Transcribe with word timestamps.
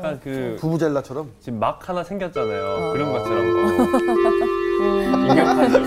약간 0.00 0.20
그 0.22 0.56
부부젤라처럼. 0.60 1.28
지금 1.40 1.58
막 1.58 1.88
하나 1.88 2.04
생겼잖아요. 2.04 2.92
그런 2.92 3.12
것처럼 3.12 3.50
뭐. 3.50 3.62
인격하죠. 5.28 5.84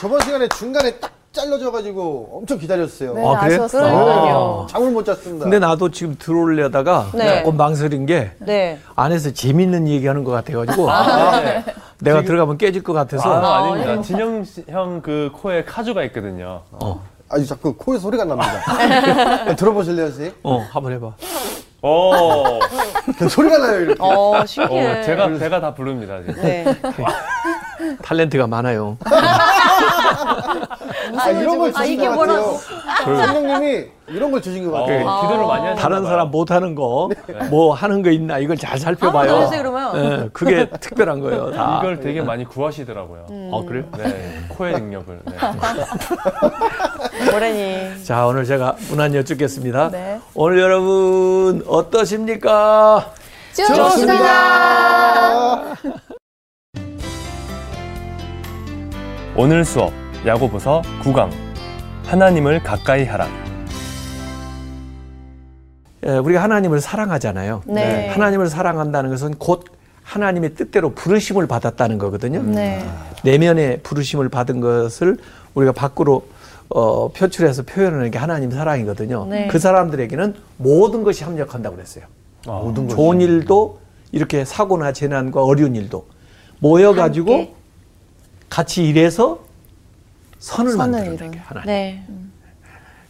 저번 0.00 0.20
시간에 0.22 0.48
중간에 0.48 0.90
딱 0.98 1.12
잘려져가지고 1.30 2.30
엄청 2.32 2.58
기다렸어요. 2.58 3.14
네, 3.14 3.24
아, 3.24 3.38
그래? 3.38 3.54
아쉬웠어요. 3.54 4.66
잠을 4.68 4.90
못 4.90 5.04
잤습니다. 5.04 5.44
근데 5.44 5.60
나도 5.60 5.92
지금 5.92 6.16
들어오려다가 6.18 7.10
네. 7.14 7.44
조금 7.44 7.56
망설인 7.56 8.06
게 8.06 8.32
네. 8.40 8.80
안에서 8.96 9.30
재밌는 9.32 9.86
얘기하는 9.86 10.24
것 10.24 10.32
같아가지고 10.32 10.86
네. 11.44 11.64
내가 12.00 12.22
들어가면 12.22 12.58
깨질 12.58 12.82
것 12.82 12.92
같아서 12.92 13.32
아, 13.32 13.58
아닙니다. 13.68 14.02
진영 14.02 14.44
형 14.68 15.00
그 15.00 15.30
코에 15.32 15.62
카주가 15.64 16.02
있거든요. 16.06 16.62
어, 16.72 17.00
아주 17.30 17.46
자꾸 17.46 17.72
코에 17.74 17.98
소리가 17.98 18.24
납니다. 18.24 19.54
들어보실래요, 19.56 20.06
선생님? 20.08 20.34
어 20.42 20.58
한번 20.70 20.92
해봐. 20.94 21.12
오, 21.82 22.58
소리가 23.28 23.56
나요, 23.58 23.80
이렇게. 23.80 24.02
어, 24.02 24.36
어, 24.36 24.44
신기해. 24.46 25.02
제가 25.04 25.38
제가 25.38 25.60
다 25.60 25.72
부릅니다. 25.74 26.20
지금. 26.20 26.42
네. 26.42 26.64
탤런트가 28.02 28.48
많아요. 28.48 28.96
아, 31.18 31.28
이런 31.30 31.58
걸 31.58 31.70
아, 31.70 31.72
주신 31.80 31.92
이게 31.94 32.08
것? 32.08 32.16
같아요. 32.18 32.56
선생님이 33.04 33.86
이런 34.08 34.30
걸 34.30 34.40
주신 34.42 34.68
것 34.70 34.76
어, 34.76 34.80
같아요. 34.80 35.20
기도를 35.22 35.46
많이 35.46 35.66
하시나 35.66 35.74
다른 35.80 35.98
봐요. 36.02 36.06
사람 36.10 36.30
못하는 36.30 36.74
거, 36.74 37.08
뭐 37.50 37.74
하는 37.74 38.02
거 38.02 38.10
있나 38.10 38.38
이걸 38.38 38.56
잘 38.56 38.78
살펴봐요. 38.78 39.30
아, 39.30 39.34
그러세요, 39.36 39.62
그러면? 39.62 39.96
예, 39.96 40.28
그게 40.32 40.68
특별한 40.68 41.20
거예요. 41.20 41.50
다. 41.52 41.78
이걸 41.80 42.00
되게 42.00 42.20
많이 42.22 42.44
구하시더라고요. 42.44 43.26
어 43.52 43.64
그래요? 43.66 43.84
네, 43.96 44.40
코의 44.48 44.74
능력을. 44.74 45.20
네. 45.24 45.36
모래니. 47.32 48.04
자 48.04 48.26
오늘 48.26 48.44
제가 48.44 48.76
문안 48.88 49.14
여쭙겠습니다. 49.14 49.90
네. 49.90 50.20
오늘 50.34 50.58
여러분 50.60 51.62
어떠십니까? 51.66 53.12
좋습니다. 53.54 54.80
오늘 59.42 59.64
수업 59.64 59.90
야고보서 60.26 60.82
9강 61.02 61.30
하나님을 62.04 62.62
가까이 62.62 63.06
하라. 63.06 63.26
예, 66.06 66.10
우리가 66.10 66.42
하나님을 66.42 66.82
사랑하잖아요. 66.82 67.62
네. 67.64 68.08
하나님을 68.08 68.48
사랑한다는 68.48 69.08
것은 69.08 69.36
곧 69.38 69.64
하나님의 70.02 70.56
뜻대로 70.56 70.92
부르심을 70.92 71.46
받았다는 71.46 71.96
거거든요. 71.96 72.42
네. 72.42 72.84
내면의 73.24 73.80
부르심을 73.82 74.28
받은 74.28 74.60
것을 74.60 75.16
우리가 75.54 75.72
밖으로 75.72 76.26
어, 76.68 77.08
표출해서 77.08 77.62
표현하는 77.62 78.10
게 78.10 78.18
하나님 78.18 78.50
사랑이거든요. 78.50 79.24
네. 79.24 79.48
그 79.50 79.58
사람들에게는 79.58 80.34
모든 80.58 81.02
것이 81.02 81.24
합력한다고 81.24 81.76
그랬어요. 81.76 82.04
모든 82.44 82.88
걸. 82.88 82.94
좋은 82.94 83.22
일도 83.22 83.78
이렇게 84.12 84.44
사고나 84.44 84.92
재난과 84.92 85.42
어려운 85.42 85.76
일도 85.76 86.04
모여가지고 86.58 87.32
함께. 87.32 87.59
같이 88.50 88.86
일해서 88.86 89.40
선을, 90.38 90.72
선을 90.72 90.76
만드는 90.92 91.14
이룬. 91.14 91.30
게 91.30 91.38
하나님. 91.38 91.66
네. 91.66 92.04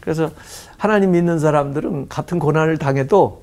그래서 0.01 0.31
하나님 0.77 1.11
믿는 1.11 1.39
사람들은 1.41 2.09
같은 2.09 2.39
고난을 2.39 2.79
당해도 2.79 3.43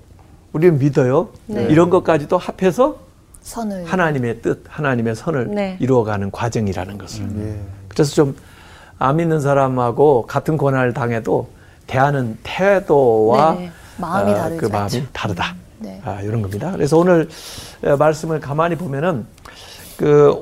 우리는 0.53 0.79
믿어요. 0.79 1.29
네. 1.47 1.63
이런 1.65 1.89
것까지도 1.89 2.37
합해서 2.37 2.97
선을. 3.41 3.85
하나님의 3.85 4.41
뜻, 4.41 4.63
하나님의 4.67 5.15
선을 5.15 5.47
네. 5.53 5.77
이루어가는 5.79 6.31
과정이라는 6.31 6.97
것을. 6.97 7.25
예. 7.39 7.59
그래서 7.89 8.13
좀 8.15 8.35
안 8.99 9.17
믿는 9.17 9.39
사람하고 9.39 10.25
같은 10.27 10.57
고난을 10.57 10.93
당해도 10.93 11.49
대하는 11.85 12.37
태도와 12.43 13.53
네, 13.53 13.71
마음이 13.97 14.31
어, 14.31 14.35
다르죠. 14.35 14.61
그 14.61 14.65
마음이 14.65 15.03
다르다. 15.13 15.55
네. 15.79 16.01
아, 16.03 16.19
이런 16.21 16.41
겁니다. 16.41 16.71
그래서 16.71 16.97
오늘 16.97 17.29
어, 17.83 17.95
말씀을 17.95 18.39
가만히 18.39 18.75
보면은 18.75 19.25
그 19.95 20.35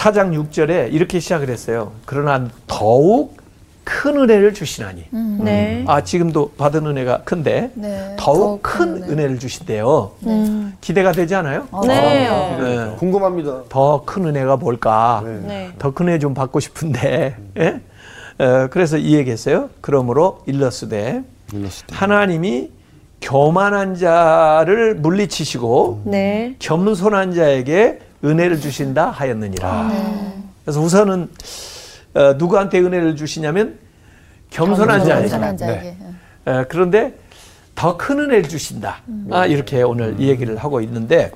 4장 0.00 0.32
6절에 0.50 0.92
이렇게 0.92 1.18
시작을 1.20 1.48
했어요. 1.48 1.92
그러나 2.04 2.48
더욱 2.66 3.34
큰 3.82 4.16
은혜를 4.16 4.52
주시나니. 4.52 5.04
네. 5.40 5.84
아, 5.86 6.02
지금도 6.02 6.52
받은 6.58 6.84
은혜가 6.86 7.22
큰데 7.24 7.70
네, 7.74 8.14
더욱, 8.18 8.36
더욱 8.36 8.62
큰 8.62 8.78
큰 8.94 9.02
은혜. 9.04 9.12
은혜를 9.12 9.38
주신대요. 9.38 10.10
음. 10.26 10.76
기대가 10.80 11.12
되지 11.12 11.34
않아요? 11.36 11.66
네. 11.86 12.28
네. 12.60 12.94
궁금합니다. 12.98 13.62
더 13.68 14.02
큰 14.04 14.26
은혜가 14.26 14.56
뭘까? 14.56 15.22
네. 15.24 15.40
네. 15.46 15.70
더큰 15.78 16.08
은혜 16.08 16.18
좀 16.18 16.34
받고 16.34 16.60
싶은데. 16.60 17.36
예? 17.58 17.80
어, 18.38 18.66
그래서 18.70 18.98
이 18.98 19.14
얘기했어요. 19.14 19.70
그러므로 19.80 20.40
일러스되 20.46 21.22
때. 21.50 21.62
하나님이 21.92 22.70
교만한 23.22 23.94
자를 23.94 24.94
물리치시고 24.96 26.02
네. 26.06 26.54
겸손한 26.58 27.32
자에게 27.34 28.00
은혜를 28.26 28.60
주신다 28.60 29.10
하였느니라. 29.10 29.88
네. 29.88 30.32
그래서 30.64 30.80
우선은 30.80 31.30
어, 32.14 32.32
누구한테 32.34 32.80
은혜를 32.80 33.14
주시냐면 33.16 33.78
겸손한 34.50 35.04
자에게. 35.04 35.20
겸손한 35.28 35.56
자에게. 35.56 35.96
에, 36.46 36.64
그런데 36.68 37.14
더 37.74 37.96
큰 37.96 38.18
은혜를 38.18 38.48
주신다. 38.48 39.02
아, 39.30 39.46
이렇게 39.46 39.82
오늘 39.82 40.16
이 40.18 40.28
얘기를 40.28 40.56
하고 40.56 40.80
있는데 40.80 41.30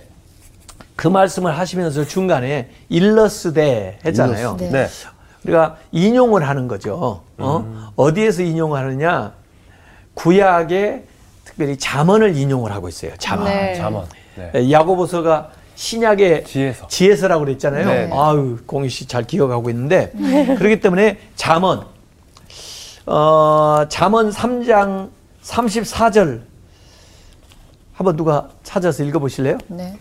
그 0.97 1.07
말씀을 1.07 1.57
하시면서 1.59 2.05
중간에 2.07 2.71
일러스되 2.89 3.99
했잖아요. 4.05 4.57
네. 4.59 4.89
우리가 5.45 5.77
인용을 5.93 6.47
하는 6.49 6.67
거죠. 6.69 7.23
어? 7.39 7.93
어디에서 7.97 8.43
인용하느냐? 8.43 9.33
구약에 10.15 11.05
특별히 11.45 11.77
잠언을 11.79 12.37
인용을 12.37 12.73
하고 12.73 12.89
있어요. 12.89 13.13
잠언. 13.19 13.45
네. 13.47 13.75
잠언. 13.77 14.07
네. 14.37 14.51
에, 14.55 14.71
야고보서가 14.71 15.51
신약의 15.81 16.45
지혜서. 16.45 16.89
지혜서라고 16.89 17.43
그랬잖아요. 17.47 17.87
네. 17.87 18.11
아유, 18.13 18.59
공희 18.67 18.91
씨 18.91 19.07
잘 19.07 19.27
기억하고 19.27 19.71
있는데 19.71 20.13
그렇기 20.59 20.81
때문에 20.81 21.17
잠언 21.37 21.87
어, 23.07 23.87
잠언 23.89 24.31
3장 24.31 25.09
34절 25.43 26.43
한번 27.95 28.17
누가 28.17 28.51
찾아서 28.63 29.03
읽어 29.05 29.19
보실래요? 29.21 29.57
네. 29.69 29.97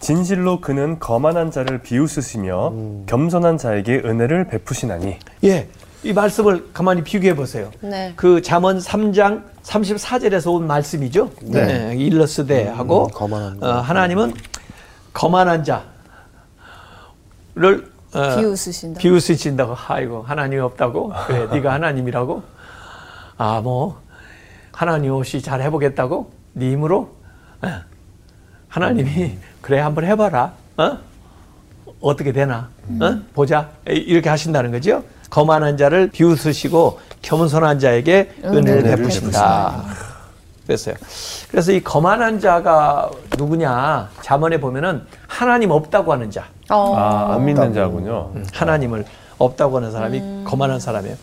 진실로 0.00 0.62
그는 0.62 0.98
거만한 0.98 1.50
자를 1.50 1.82
비웃으시며 1.82 2.72
겸손한 3.04 3.58
자에게 3.58 3.96
은혜를 4.02 4.48
베푸시나니. 4.48 5.18
예. 5.44 5.68
이 6.02 6.14
말씀을 6.14 6.70
가만히 6.72 7.04
비교해 7.04 7.36
보세요. 7.36 7.70
네. 7.82 8.14
그 8.16 8.40
잠언 8.40 8.78
3장 8.78 9.42
34절에서 9.64 10.54
온 10.54 10.66
말씀이죠. 10.66 11.30
네. 11.42 11.94
일러스데하고 11.94 13.04
음, 13.04 13.10
거만한 13.12 13.60
자. 13.60 13.66
어, 13.66 13.80
하나님은 13.82 14.32
거만한 15.12 15.64
자를 15.64 15.82
어, 18.12 18.36
비웃으신다. 18.36 18.98
비웃으신다고. 19.00 19.76
아이고 19.88 20.22
하나님이 20.22 20.60
없다고? 20.60 21.12
그래 21.26 21.46
네가 21.52 21.72
하나님이라고? 21.74 22.42
아 23.38 23.60
뭐 23.62 24.00
하나님 24.72 25.12
없이 25.12 25.40
잘 25.42 25.60
해보겠다고? 25.62 26.32
네 26.54 26.70
힘으로? 26.72 27.14
어, 27.62 27.68
하나님이 28.68 29.38
그래 29.60 29.78
한번 29.80 30.04
해봐라. 30.04 30.52
어? 30.78 30.98
어떻게 32.00 32.32
되나? 32.32 32.68
어? 33.00 33.20
보자. 33.34 33.70
이렇게 33.86 34.28
하신다는 34.30 34.70
거죠 34.72 35.04
거만한 35.28 35.76
자를 35.76 36.08
비웃으시고 36.10 36.98
겸손한 37.22 37.78
자에게 37.78 38.32
은혜를 38.42 38.56
은혜를 38.56 38.96
베푸신다 38.96 39.84
그랬어요 40.70 40.94
그래서 41.50 41.72
이 41.72 41.82
거만한 41.82 42.38
자가 42.38 43.10
누구냐 43.36 44.08
잠언에 44.22 44.60
보면은 44.60 45.02
하나님 45.26 45.70
없다고 45.70 46.12
하는 46.12 46.30
자 46.30 46.44
어. 46.70 46.94
아, 46.96 47.34
안 47.34 47.44
믿는 47.44 47.74
자군요. 47.74 48.30
하나님을 48.52 49.04
없다고 49.38 49.78
하는 49.78 49.90
사람이 49.90 50.44
거만한 50.44 50.78
사람이에요. 50.78 51.16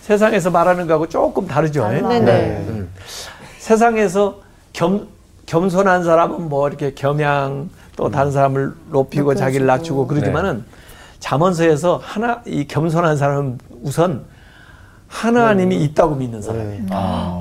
세상에서 0.00 0.50
말하는 0.50 0.86
거하고 0.86 1.08
조금 1.08 1.46
다르죠. 1.46 1.86
예? 1.92 2.00
네네. 2.00 2.20
네. 2.20 2.64
음. 2.68 2.90
세상에서 3.58 4.40
겸, 4.72 5.08
겸손한 5.44 6.04
사람은 6.04 6.48
뭐 6.48 6.68
이렇게 6.68 6.94
겸양 6.94 7.68
또 7.96 8.10
다른 8.10 8.30
사람을 8.30 8.72
높이고 8.90 9.34
자기를 9.34 9.66
낮추고 9.66 10.06
그러지만은 10.06 10.64
잠언서에서 11.18 12.00
하나 12.02 12.40
이 12.46 12.66
겸손한 12.66 13.16
사람은 13.16 13.58
우선 13.82 14.24
하나님이 15.08 15.82
있다고 15.84 16.16
믿는 16.16 16.42
사람이에요. 16.42 16.82
네. 16.84 16.94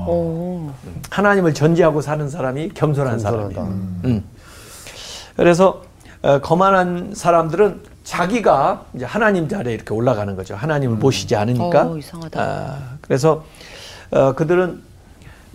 오. 0.08 0.72
하나님을 1.10 1.54
전제하고 1.54 2.02
사는 2.02 2.30
사람이 2.30 2.70
겸손한. 2.70 3.20
사람이에요. 3.20 3.62
음. 3.62 4.24
그래서 5.36 5.82
어, 6.22 6.40
거만한 6.40 7.14
사람들은 7.14 7.82
자기가 8.04 8.86
이제 8.94 9.06
하나님 9.06 9.48
자리에 9.48 9.74
이렇게 9.74 9.94
올라가는 9.94 10.36
거죠. 10.36 10.56
하나님을 10.56 10.98
모시지 10.98 11.36
않으니까. 11.36 11.88
어, 11.88 11.98
이상하다. 11.98 12.42
아, 12.42 12.98
그래서 13.02 13.44
어, 14.12 14.34
그들은 14.34 14.82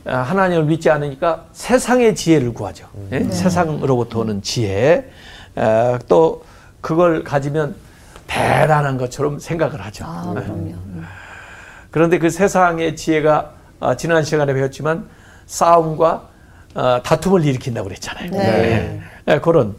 아, 0.07 0.17
하나님을 0.19 0.65
믿지 0.65 0.91
않으니까 0.91 1.45
세상의 1.53 2.15
지혜를 2.15 2.53
구하죠. 2.55 2.87
예? 3.13 3.25
세상으로부터 3.25 4.21
오는 4.21 4.43
지혜. 4.43 5.11
어, 5.57 5.99
또 6.09 6.45
그걸 6.81 7.23
가지면 7.23 7.75
대단한 8.27 8.97
것처럼 8.97 9.39
생각을 9.39 9.85
하죠. 9.87 10.05
아, 10.07 10.35
예. 10.37 10.41
그럼요. 10.41 10.75
그런데 11.91 12.19
그 12.19 12.31
세상의 12.31 12.97
지혜가 12.97 13.53
어, 13.81 13.97
지난 13.97 14.23
시간에 14.25 14.53
배웠지만 14.53 15.09
싸움과 15.47 16.29
어, 16.75 17.01
다툼을 17.03 17.45
일으킨다고 17.45 17.89
그랬잖아요. 17.89 18.31
네. 18.31 19.01
예, 19.29 19.33
예, 19.35 19.39
그런 19.41 19.75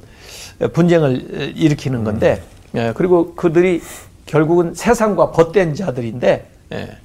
분쟁을 0.73 1.53
일으키는 1.55 2.03
건데 2.03 2.41
예, 2.75 2.93
그리고 2.95 3.35
그들이 3.35 3.81
결국은 4.25 4.73
세상과 4.73 5.31
벗된 5.31 5.75
자들인데 5.75 6.47
예, 6.73 6.97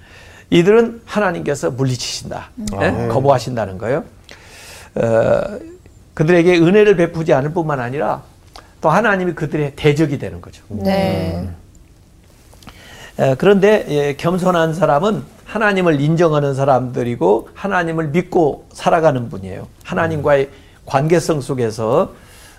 이들은 0.51 1.03
하나님께서 1.05 1.71
물리치신다, 1.71 2.51
예, 2.81 3.09
거부하신다는 3.09 3.79
거예요. 3.79 4.05
어, 4.95 5.41
그들에게 6.15 6.59
은혜를 6.59 6.97
베푸지 6.97 7.33
않을 7.35 7.53
뿐만 7.53 7.79
아니라 7.81 8.23
또 8.81 8.91
하나님이 8.91 9.35
그들의 9.35 9.73
대적이 9.77 10.19
되는 10.19 10.41
거죠. 10.41 10.63
네. 10.69 11.45
에, 11.45 11.49
그런데 13.39 13.87
예, 13.89 14.17
겸손한 14.17 14.75
사람은 14.75 15.23
하나님을 15.45 16.01
인정하는 16.01 16.55
사람들이고 16.55 17.49
하나님을 17.55 18.09
믿고 18.09 18.67
살아가는 18.73 19.29
분이에요. 19.29 19.67
하나님과의 19.85 20.51
관계성 20.85 21.41
속에서 21.41 22.13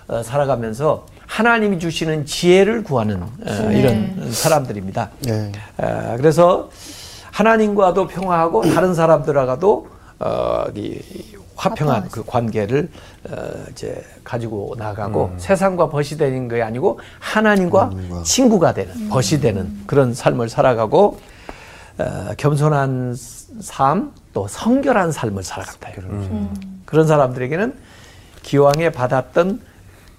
어, 0.08 0.22
살아가면서 0.22 1.06
하나님이 1.26 1.78
주시는 1.78 2.24
지혜를 2.24 2.82
구하는 2.82 3.22
어, 3.22 3.70
이런 3.72 4.32
사람들입니다. 4.32 5.10
네. 5.20 5.52
에, 5.80 6.16
그래서 6.16 6.70
하나님과도 7.30 8.08
평화하고 8.08 8.62
다른 8.72 8.94
사람들하고도 8.94 9.86
화평한 11.58 12.08
그 12.10 12.24
관계를 12.24 12.88
어, 13.30 13.36
이제 13.72 14.02
가지고 14.24 14.74
나가고 14.78 15.32
세상과 15.38 15.88
벗이 15.90 16.16
되는 16.16 16.48
게 16.48 16.62
아니고 16.62 17.00
하나님과 17.18 17.80
하나님과. 17.86 18.22
친구가 18.22 18.72
되는 18.74 19.08
벗이 19.08 19.40
되는 19.40 19.82
그런 19.86 20.14
삶을 20.14 20.48
살아가고 20.48 21.18
어, 21.98 22.30
겸손한 22.36 23.14
삶 23.60 24.12
또 24.32 24.46
성결한 24.46 25.10
삶을 25.10 25.42
살아간다. 25.42 25.88
그런 26.84 27.06
사람들에게는 27.06 27.74
기왕에 28.42 28.90
받았던 28.92 29.60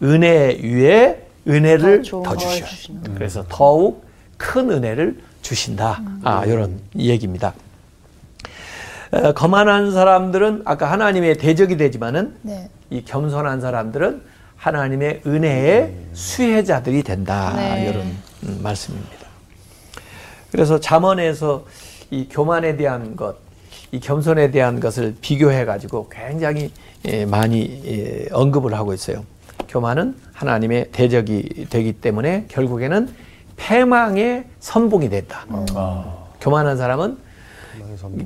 은혜 0.04 0.60
위에 0.62 1.26
은혜를 1.48 2.04
더 2.04 2.22
더. 2.24 2.36
주신다. 2.36 3.12
그래서 3.14 3.46
더욱 3.48 4.06
큰 4.38 4.70
은혜를 4.72 5.22
주신다. 5.42 6.02
아, 6.24 6.44
이런 6.46 6.80
얘기입니다. 6.98 7.54
어, 9.12 9.34
거만한 9.34 9.92
사람들은 9.92 10.64
아까 10.66 10.92
하나님의 10.92 11.38
대적이 11.38 11.78
되지만은 11.78 12.36
네. 12.44 12.70
이 12.90 13.04
겸손한 13.04 13.60
사람들은 13.62 14.22
하나님의 14.56 15.22
은혜의 15.26 15.94
수혜자들이 16.14 17.04
된다. 17.04 17.54
네. 17.56 17.90
이런 17.90 18.06
음, 18.44 18.60
말씀입니다. 18.62 19.28
그래서 20.52 20.80
잠언에서 20.80 21.66
이 22.12 22.28
교만에 22.30 22.76
대한 22.76 23.16
것, 23.16 23.38
이 23.92 24.00
겸손에 24.00 24.52
대한 24.52 24.80
것을 24.80 25.16
비교해 25.22 25.66
가지고 25.66 26.10
굉장히 26.10 26.72
예, 27.06 27.26
많이 27.26 27.82
예, 27.86 28.28
언급을 28.32 28.74
하고 28.74 28.94
있어요. 28.94 29.24
교만은 29.68 30.16
하나님의 30.34 30.90
대적이 30.92 31.68
되기 31.70 31.94
때문에 31.94 32.46
결국에는 32.48 33.10
패망의 33.56 34.46
선봉이 34.60 35.10
된다. 35.10 35.46
교만한 36.42 36.78
사람은 36.78 37.18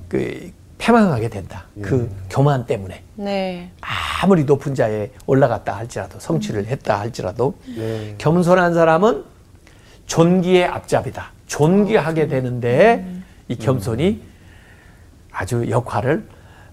그 0.08 0.52
패망하게 0.84 1.30
된다. 1.30 1.64
그 1.82 2.14
교만 2.30 2.66
때문에. 2.66 3.04
네. 3.16 3.72
아무리 4.22 4.44
높은 4.44 4.76
자에 4.76 5.12
올라갔다 5.26 5.78
할지라도 5.78 6.20
성취를 6.20 6.66
했다 6.66 7.00
할지라도 7.00 7.56
네. 7.66 8.16
겸손한 8.18 8.74
사람은 8.74 9.24
존귀의 10.08 10.66
앞잡이다. 10.66 11.32
존귀하게 11.48 12.28
되는데 12.28 13.06
이 13.48 13.56
겸손이 13.56 14.22
아주 15.32 15.70
역할을 15.70 16.28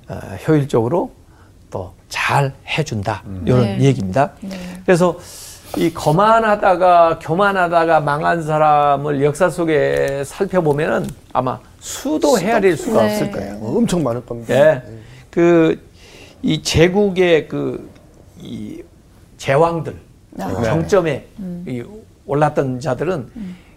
어, 0.08 0.14
효율적으로 0.48 1.12
또 1.70 2.00
잘 2.10 2.52
해준다. 2.66 3.22
이런 3.46 3.62
네. 3.62 3.80
얘기입니다. 3.82 4.32
그래서 4.84 5.16
이 5.76 5.92
거만하다가 5.92 7.20
교만하다가 7.20 8.00
망한 8.00 8.42
사람을 8.42 9.22
역사 9.22 9.48
속에 9.48 10.24
살펴보면은 10.24 11.06
아마 11.32 11.60
수도 11.78 12.38
헤아릴 12.38 12.76
수가 12.76 13.02
네. 13.02 13.12
없을 13.12 13.30
거예요. 13.30 13.54
어, 13.60 13.76
엄청 13.76 14.02
많을 14.02 14.24
겁니다. 14.26 14.54
예. 14.54 14.82
그, 15.30 15.80
이 16.42 16.60
제국의 16.62 17.46
그, 17.46 17.88
이 18.40 18.82
제왕들, 19.38 19.96
아. 20.40 20.62
정점에 20.62 21.26
이 21.66 21.84
올랐던 22.26 22.80
자들은 22.80 23.30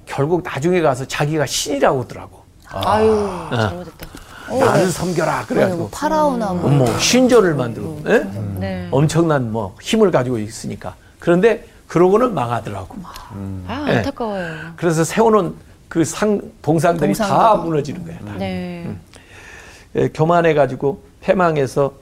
결국 0.05 0.43
나중에 0.43 0.81
가서 0.81 1.05
자기가 1.05 1.45
신이라고 1.45 2.01
하더라고. 2.03 2.43
아유, 2.69 3.29
잘못했다. 3.51 4.07
나를 4.49 4.87
섬겨라. 4.87 5.45
그래, 5.47 5.59
뭐 5.59 5.67
그래가지고. 5.67 5.89
파라오나 5.91 6.53
뭐. 6.53 6.69
뭐, 6.69 6.99
신전을 6.99 7.53
만들고, 7.53 8.01
예? 8.07 8.27
네. 8.59 8.87
엄청난 8.91 9.51
뭐, 9.51 9.75
힘을 9.81 10.11
가지고 10.11 10.37
있으니까. 10.39 10.95
그런데, 11.19 11.65
그러고는 11.93 12.33
망하더라고. 12.33 12.95
아, 13.67 13.83
네. 13.85 13.97
안타까워요. 13.97 14.71
그래서 14.75 15.03
세워놓은 15.03 15.53
그 15.87 16.03
상, 16.03 16.41
동상들이 16.63 17.13
다 17.13 17.27
동상들이. 17.27 17.69
무너지는 17.69 18.03
거야. 18.03 18.17
다. 18.17 18.33
네. 18.39 18.89
예, 19.95 20.07
교만해가지고 20.07 21.03
패망해서 21.21 21.93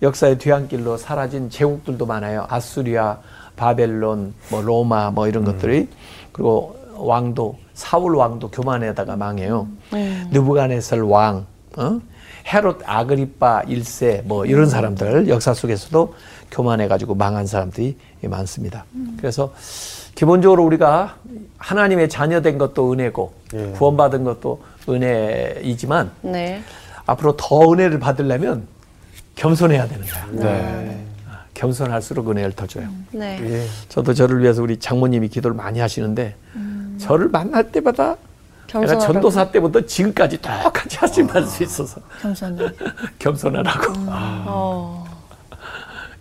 역사의 0.00 0.38
뒤안길로 0.38 0.96
사라진 0.96 1.50
제국들도 1.50 2.06
많아요. 2.06 2.46
아수리아, 2.48 3.18
바벨론, 3.54 4.32
뭐 4.50 4.62
로마 4.62 5.10
뭐 5.10 5.28
이런 5.28 5.44
것들이 5.44 5.88
그리고 6.32 6.78
왕도 6.94 7.58
사울 7.74 8.16
왕도 8.16 8.50
교만에다가 8.50 9.14
망해요. 9.14 9.68
음. 9.92 10.26
느부갓네살 10.32 11.02
왕, 11.02 11.44
어? 11.76 12.00
헤롯 12.46 12.80
아그리파 12.86 13.64
일세뭐 13.68 14.46
이런 14.46 14.70
사람들 14.70 15.28
역사 15.28 15.52
속에서도 15.52 16.14
교만해가지고 16.50 17.14
망한 17.14 17.46
사람들이 17.46 17.98
많습니다. 18.28 18.84
그래서 19.18 19.52
기본적으로 20.14 20.64
우리가 20.64 21.16
하나님의 21.58 22.08
자녀된 22.08 22.58
것도 22.58 22.92
은혜고 22.92 23.34
예. 23.54 23.66
구원받은 23.72 24.24
것도 24.24 24.62
은혜이지만 24.88 26.10
네. 26.22 26.62
앞으로 27.06 27.36
더 27.36 27.72
은혜를 27.72 27.98
받으려면 27.98 28.66
겸손해야 29.34 29.88
되는 29.88 30.06
거야. 30.06 30.26
네. 30.30 31.04
아, 31.28 31.40
겸손할수록 31.54 32.30
은혜를 32.30 32.52
더 32.52 32.66
줘요. 32.66 32.88
네. 33.12 33.38
예. 33.42 33.66
저도 33.88 34.14
저를 34.14 34.40
위해서 34.40 34.62
우리 34.62 34.78
장모님이 34.78 35.28
기도를 35.28 35.56
많이 35.56 35.80
하시는데 35.80 36.36
저를 36.98 37.28
만날 37.28 37.70
때마다 37.72 38.16
내가. 38.72 38.98
전도사 38.98 39.50
때부터 39.50 39.80
지금까지 39.82 40.38
똑같이 40.40 40.96
하실 40.96 41.26
수 41.46 41.62
있어서 41.62 42.00
겸손해. 42.20 42.68
겸손하라고. 43.18 43.92
어. 44.46 45.04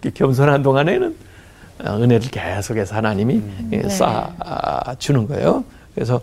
그 0.01 0.12
겸손한 0.12 0.62
동안에는 0.63 1.07
어, 1.07 1.13
은혜를 1.85 2.29
계속해서 2.29 2.95
하나님이 2.95 3.41
예, 3.71 3.81
네. 3.81 3.89
쌓아 3.89 4.95
주는 4.97 5.27
거예요. 5.27 5.63
그래서 5.93 6.21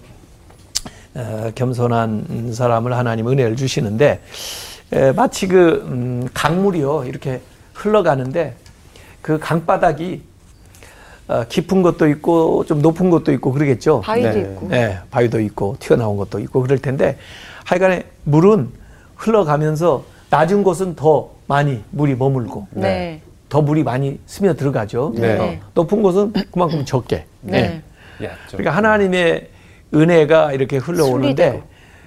어, 1.15 1.51
겸손한 1.55 2.53
사람을 2.53 2.97
하나님 2.97 3.29
은혜를 3.29 3.57
주시는데 3.57 4.21
에, 4.93 5.13
마치 5.13 5.47
그 5.49 5.85
음, 5.87 6.29
강물이요 6.33 7.05
이렇게 7.05 7.41
흘러가는데 7.75 8.55
그 9.21 9.39
강바닥이 9.39 10.23
어, 11.29 11.45
깊은 11.49 11.83
것도 11.83 12.09
있고 12.09 12.65
좀 12.65 12.83
높은 12.83 13.11
것도 13.11 13.33
있고 13.33 13.53
그러겠죠. 13.53 14.01
바위도 14.01 14.31
네. 14.31 14.41
있고. 14.41 14.69
네, 14.69 14.99
바위도 15.11 15.41
있고 15.41 15.77
튀어나온 15.79 16.17
것도 16.17 16.41
있고 16.41 16.63
그럴 16.63 16.79
텐데 16.79 17.19
하여간에 17.65 18.05
물은 18.25 18.71
흘러가면서 19.17 20.05
낮은 20.31 20.63
곳은 20.63 20.97
더 20.97 21.31
많이 21.47 21.83
물이 21.91 22.15
머물고 22.15 22.69
네. 22.71 23.21
더 23.51 23.61
물이 23.61 23.83
많이 23.83 24.19
스며 24.25 24.55
들어가죠. 24.55 25.13
네. 25.17 25.37
어, 25.37 25.67
높은 25.75 26.03
곳은 26.03 26.33
그만큼 26.51 26.85
적게. 26.87 27.27
네. 27.43 27.83
네. 28.19 28.31
그러니까 28.49 28.71
하나님의 28.71 29.51
은혜가 29.93 30.53
이렇게 30.53 30.77
흘러오는데 30.79 31.45
순리대로. 31.51 31.63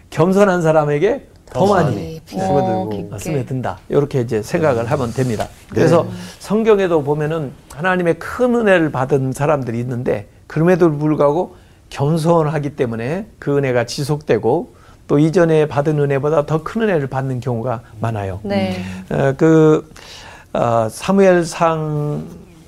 겸손한 0.10 0.62
사람에게 0.62 1.28
더더 1.52 1.74
많이 1.74 2.18
어, 2.18 2.22
스며들고. 2.26 2.90
깊게. 2.90 3.18
스며든다. 3.20 3.80
이렇게 3.90 4.22
이제 4.22 4.42
생각을 4.42 4.90
하면 4.90 5.12
됩니다. 5.14 5.48
그래서 5.70 6.08
성경에도 6.40 7.04
보면은 7.04 7.52
하나님의 7.74 8.16
큰 8.20 8.56
은혜를 8.56 8.92
받은 8.92 9.34
사람들이 9.34 9.78
있는데 9.80 10.28
그럼에도 10.48 10.90
불구하고 10.98 11.56
겸손하기 11.90 12.76
때문에 12.78 13.28
그 13.38 13.58
은혜가 13.58 13.86
지속되고 13.86 14.76
또 15.08 15.20
이전에 15.20 15.68
받은 15.68 16.00
은혜보다 16.00 16.46
더 16.46 16.64
큰 16.64 16.84
은혜를 16.84 17.08
받는 17.08 17.42
경우가 17.42 17.82
많아요. 18.00 18.40
네. 18.44 18.82
어, 19.10 19.34
그 19.36 19.92
어, 20.54 20.88
사무엘상 20.88 22.28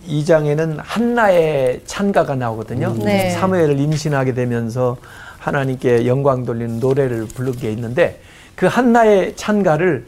2장에는 0.09 0.77
한나의 0.79 1.81
찬가가 1.85 2.35
나오거든요. 2.35 2.95
네. 2.97 3.29
사무엘을 3.31 3.79
임신하게 3.79 4.33
되면서 4.33 4.97
하나님께 5.37 6.07
영광 6.07 6.45
돌리는 6.45 6.79
노래를 6.79 7.27
부른 7.27 7.53
게 7.53 7.71
있는데 7.71 8.19
그 8.55 8.65
한나의 8.65 9.35
찬가를 9.35 10.07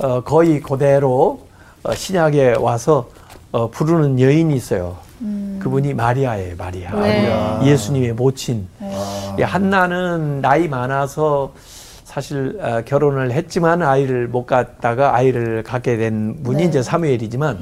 어, 0.00 0.20
거의 0.22 0.60
그대로 0.60 1.46
어, 1.84 1.94
신약에 1.94 2.56
와서 2.58 3.08
어, 3.52 3.70
부르는 3.70 4.18
여인이 4.18 4.54
있어요. 4.56 4.96
그분이 5.60 5.94
마리아예요, 5.94 6.56
마리아. 6.56 6.90
네. 6.96 7.60
예수님의 7.64 8.14
모친. 8.14 8.66
이 9.38 9.42
한나는 9.42 10.40
나이 10.40 10.66
많아서 10.66 11.52
사실 12.16 12.58
어, 12.60 12.82
결혼을 12.84 13.32
했지만 13.32 13.80
아이를 13.82 14.28
못 14.28 14.44
갖다가 14.44 15.14
아이를 15.16 15.62
갖게 15.62 15.96
된 15.96 16.42
분이 16.42 16.58
네. 16.58 16.64
이제 16.68 16.82
사무엘이지만 16.82 17.58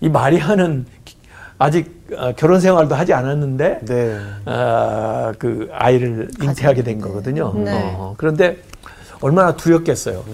이 0.00 0.08
마리아는 0.08 0.86
기- 1.04 1.16
아직 1.58 2.04
어, 2.16 2.32
결혼 2.36 2.58
생활도 2.58 2.96
하지 2.96 3.12
않았는데 3.12 3.78
네. 3.82 4.18
어, 4.46 5.32
그 5.38 5.68
아이를 5.72 6.30
잉태하게 6.42 6.82
된 6.82 7.00
거거든요. 7.00 7.52
네. 7.54 7.70
어, 7.96 8.14
그런데 8.18 8.56
얼마나 9.20 9.54
두렵겠어요. 9.54 10.24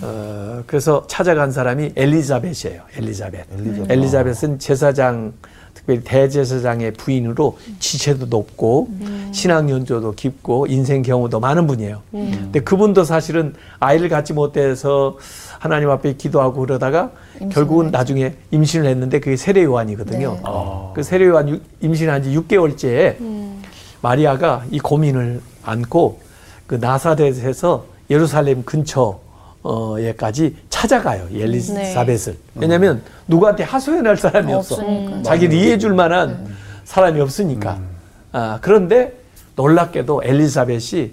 어, 0.00 0.62
그래서 0.66 1.06
찾아간 1.08 1.52
사람이 1.52 1.92
엘리자벳이에요. 1.94 2.82
엘리자벳. 2.96 3.46
엘리자벳. 3.90 4.44
은 4.44 4.58
제사장, 4.58 5.34
특별히 5.74 6.02
대제사장의 6.04 6.92
부인으로 6.92 7.58
지체도 7.78 8.26
높고 8.26 8.88
신앙 9.32 9.68
연조도 9.70 10.12
깊고 10.12 10.66
인생 10.68 11.02
경우도 11.02 11.40
많은 11.40 11.66
분이에요. 11.66 12.02
근데 12.12 12.60
그분도 12.60 13.04
사실은 13.04 13.54
아이를 13.80 14.08
갖지 14.08 14.32
못해서 14.32 15.16
하나님 15.58 15.90
앞에 15.90 16.14
기도하고 16.14 16.60
그러다가 16.60 17.10
결국은 17.50 17.90
나중에 17.90 18.34
임신을 18.50 18.88
했는데 18.88 19.18
그게 19.20 19.36
세례 19.36 19.62
요한이거든요. 19.64 20.32
네. 20.34 20.40
그 20.94 21.02
세례 21.02 21.26
요한 21.26 21.48
유- 21.48 21.60
임신한 21.80 22.22
지 22.22 22.36
6개월째에 22.36 23.16
마리아가 24.02 24.64
이 24.70 24.78
고민을 24.78 25.40
안고 25.64 26.20
그 26.66 26.74
나사렛에서 26.76 27.84
예루살렘 28.10 28.64
근처 28.64 29.20
에까지 29.64 30.56
찾아가요. 30.70 31.28
이 31.30 31.40
엘리사벳을 31.42 32.36
왜냐하면 32.56 33.02
누구한테 33.28 33.62
하소연할 33.64 34.16
사람이 34.16 34.52
없어. 34.52 34.74
없으니까. 34.76 35.22
자기를 35.22 35.54
이해해 35.54 35.78
줄 35.78 35.94
만한 35.94 36.46
사람이 36.84 37.20
없으니까. 37.20 37.78
아, 38.32 38.58
그런데 38.60 39.12
놀랍게도 39.56 40.22
엘리사벳이 40.24 41.12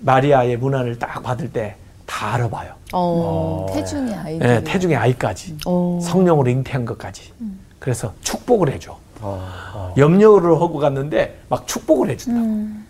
마리아의 0.00 0.56
문안을 0.56 0.98
딱 0.98 1.22
받을 1.22 1.52
때 1.52 1.76
다 2.10 2.34
알아봐요. 2.34 2.72
어. 2.92 3.66
태중의 3.72 4.14
아이들. 4.14 4.48
예, 4.48 4.64
태중의 4.64 4.96
아이까지. 4.96 5.58
어. 5.64 6.00
성령으로 6.02 6.50
잉태한 6.50 6.84
것까지. 6.84 7.32
그래서 7.78 8.12
축복을 8.22 8.72
해줘. 8.72 8.98
아, 9.22 9.92
염려를 9.96 10.54
하고 10.56 10.78
갔는데 10.78 11.38
막 11.48 11.68
축복을 11.68 12.10
해준다. 12.10 12.40
음. 12.40 12.84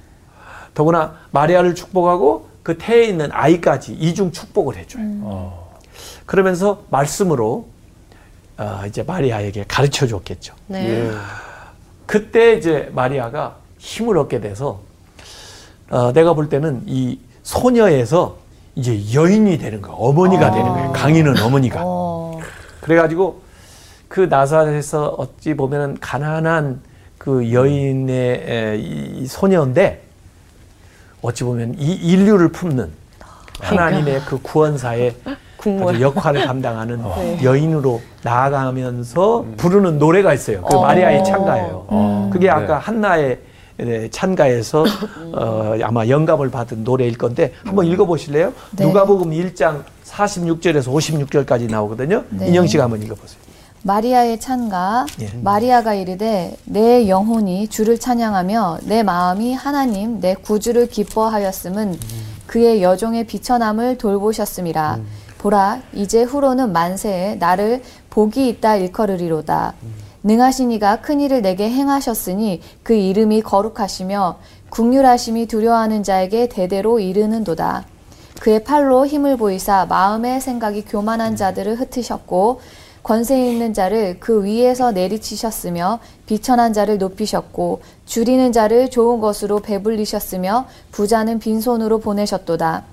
더구나 0.73 1.17
마리아를 1.33 1.75
축복하고 1.75 2.49
그 2.63 2.77
태에 2.79 3.05
있는 3.05 3.29
아이까지 3.33 3.93
이중 3.95 4.33
축복을 4.33 4.77
해줘요. 4.77 5.03
어. 5.23 5.79
그러면서 6.27 6.85
말씀으로 6.91 7.69
어, 8.59 8.83
이제 8.87 9.03
마리아에게 9.03 9.65
가르쳐 9.67 10.07
줬겠죠. 10.07 10.55
네. 10.67 10.89
예. 10.89 11.11
그때 12.07 12.55
이제 12.55 12.91
마리아가 12.95 13.57
힘을 13.79 14.19
얻게 14.19 14.41
돼서 14.41 14.81
어, 15.91 16.13
내가 16.13 16.35
볼 16.35 16.49
때는 16.49 16.83
이 16.87 17.19
소녀에서 17.43 18.37
이제 18.77 19.01
여인이 19.15 19.59
되는 19.59 19.81
거야. 19.81 19.95
어머니가 19.97 20.51
되는 20.51 20.69
거예요. 20.71 20.93
강인은 20.93 21.41
어머니가. 21.43 21.81
어. 21.83 22.39
그래가지고 22.81 23.43
그 24.09 24.21
나사렛에서 24.21 25.09
어찌 25.19 25.55
보면은 25.55 25.97
가난한 26.01 26.83
그 27.19 27.53
여인의 27.53 28.45
에, 28.47 28.77
이 28.79 29.27
소녀인데 29.27 30.03
어찌 31.23 31.45
보면 31.45 31.77
이 31.79 31.93
인류를 31.95 32.49
품는 32.49 32.91
하나님의 33.61 34.21
그 34.27 34.39
구원사의. 34.41 35.17
아주 35.87 36.01
역할을 36.01 36.47
감당하는 36.47 37.03
네. 37.17 37.39
여인으로 37.43 38.01
나아가면서 38.23 39.45
부르는 39.59 39.99
노래가 39.99 40.33
있어요. 40.33 40.63
그 40.63 40.75
어. 40.75 40.81
마리아의 40.81 41.23
찬가예요. 41.23 41.85
어. 41.87 42.31
그게 42.33 42.49
아까 42.49 42.79
네. 42.79 42.85
한나의 42.85 43.39
네, 43.77 44.09
찬가에서 44.11 44.85
어, 45.33 45.77
아마 45.83 46.07
영감을 46.07 46.51
받은 46.51 46.85
노래일 46.85 47.17
건데 47.19 47.53
한번 47.65 47.87
읽어보실래요? 47.87 48.53
네. 48.77 48.85
누가복음 48.87 49.31
1장 49.31 49.83
46절에서 50.05 50.93
56절까지 50.93 51.71
나오거든요. 51.71 52.25
네. 52.31 52.49
인영 52.49 52.67
씨가 52.67 52.85
한번 52.85 53.03
읽어보세요. 53.03 53.50
마리아의 53.83 54.41
찬가 54.41 55.07
예. 55.21 55.31
마리아가 55.43 55.95
이르되 55.95 56.55
내 56.65 57.09
영혼이 57.09 57.69
주를 57.69 57.99
찬양하며 57.99 58.81
내 58.85 59.03
마음이 59.03 59.55
하나님 59.55 60.21
내 60.21 60.35
구주를 60.35 60.89
기뻐하였음은 60.89 61.99
그의 62.47 62.83
여종의 62.83 63.27
비천함을 63.27 63.97
돌보셨음이라. 63.99 64.99
보라 65.39 65.81
이제 65.95 66.23
후로는 66.23 66.73
만세에 66.73 67.37
나를 67.37 67.83
복이 68.11 68.49
있다 68.49 68.77
일컬으리로다. 68.77 69.75
능하신 70.23 70.71
이가 70.73 71.01
큰 71.01 71.21
일을 71.21 71.41
내게 71.41 71.71
행하셨으니 71.71 72.61
그 72.83 72.93
이름이 72.93 73.41
거룩하시며 73.41 74.39
국률하심이 74.69 75.47
두려워하는 75.47 76.03
자에게 76.03 76.51
대대로 76.51 77.01
이르는도다. 77.01 77.87
그의 78.41 78.65
팔로 78.65 79.07
힘을 79.07 79.37
보이사 79.39 79.87
마음의 79.87 80.41
생각이 80.41 80.85
교만한 80.85 81.37
자들을 81.37 81.81
흩으셨고 81.81 82.61
권세 83.03 83.51
있는 83.51 83.73
자를 83.73 84.19
그 84.21 84.45
위에서 84.45 84.93
내리치셨으며 84.93 86.01
비천한 86.27 86.73
자를 86.73 86.99
높이셨고 86.99 87.83
줄이는 88.07 88.53
자를 88.53 88.91
좋은 88.91 89.21
것으로 89.21 89.61
배불리셨으며 89.61 90.67
부자는 90.93 91.39
빈손으로 91.39 92.01
보내셨도다. 92.01 92.85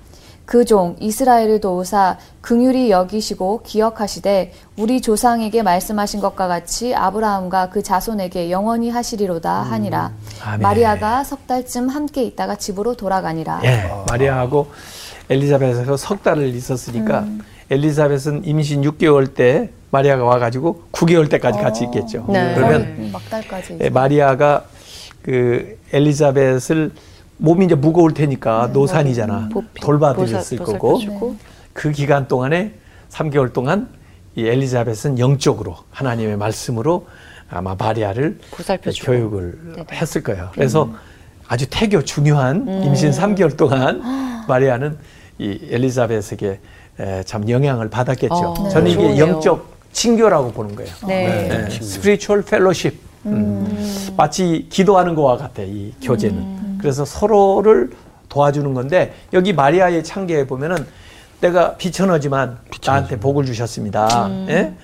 그 0.48 0.64
종 0.64 0.96
이스라엘을 0.98 1.60
도우사 1.60 2.16
긍휼히 2.40 2.90
여기시고 2.90 3.60
기억하시되 3.64 4.54
우리 4.78 5.02
조상에게 5.02 5.62
말씀하신 5.62 6.20
것과 6.20 6.48
같이 6.48 6.94
아브라함과 6.94 7.68
그 7.68 7.82
자손에게 7.82 8.50
영원히 8.50 8.88
하시리로다 8.88 9.50
하니라. 9.50 10.12
아멘. 10.42 10.60
마리아가 10.60 11.22
석 11.22 11.46
달쯤 11.46 11.88
함께 11.88 12.22
있다가 12.24 12.56
집으로 12.56 12.94
돌아가니라. 12.94 13.60
예, 13.64 13.90
마리아하고 14.08 14.68
엘리자벳에서 15.28 15.98
석 15.98 16.22
달을 16.22 16.46
있었으니까 16.54 17.26
엘리자벳은 17.70 18.44
임신 18.46 18.80
6개월 18.80 19.34
때 19.34 19.70
마리아가 19.90 20.24
와가지고 20.24 20.84
9개월 20.92 21.30
때까지 21.30 21.58
같이 21.60 21.84
있겠죠. 21.84 22.26
네. 22.28 22.54
그러면 22.54 22.96
거의 22.96 23.10
막달까지. 23.10 23.78
예, 23.80 23.88
마리아가 23.90 24.64
그 25.22 25.78
엘리자벳을 25.92 26.92
몸이 27.38 27.64
이제 27.66 27.74
무거울 27.74 28.12
테니까 28.14 28.70
노산이잖아. 28.72 29.48
보피- 29.52 29.80
돌봐드렸을 29.80 30.58
거고. 30.58 31.00
그 31.72 31.92
기간 31.92 32.26
동안에 32.28 32.72
3개월 33.10 33.52
동안 33.52 33.88
이 34.34 34.46
엘리자벳은 34.46 35.18
영적으로 35.18 35.76
하나님의 35.90 36.36
말씀으로 36.36 37.06
아마 37.48 37.74
마리아를 37.78 38.38
보살펴주고. 38.50 39.06
교육을 39.10 39.58
네 39.76 39.84
네. 39.88 39.96
했을 39.96 40.22
거예요. 40.22 40.50
그래서 40.52 40.90
아주 41.46 41.66
태교 41.70 42.02
중요한 42.04 42.66
임신 42.84 43.10
3개월 43.10 43.56
동안 43.56 44.02
마리아는 44.48 44.98
이 45.38 45.58
엘리자벳에게 45.70 46.60
에, 47.00 47.22
참 47.22 47.48
영향을 47.48 47.88
받았겠죠. 47.88 48.34
어, 48.34 48.68
저는 48.68 48.90
이게. 48.90 49.18
영적 49.18 49.77
친교라고 49.92 50.52
보는 50.52 50.74
거예요. 50.76 50.92
네. 51.06 51.48
네, 51.48 51.70
spiritual 51.70 52.42
fellowship. 52.42 53.08
음. 53.26 54.14
마치 54.16 54.66
기도하는 54.70 55.14
것과 55.14 55.36
같아 55.36 55.62
이 55.62 55.92
교제는. 56.02 56.78
그래서 56.78 57.04
서로를 57.04 57.90
도와주는 58.28 58.72
건데 58.74 59.14
여기 59.32 59.52
마리아의 59.52 60.04
찬가에 60.04 60.46
보면은 60.46 60.86
내가 61.40 61.76
비천하지만 61.76 62.58
나한테 62.84 63.18
복을 63.18 63.44
주셨습니다. 63.44 64.28
예? 64.48 64.74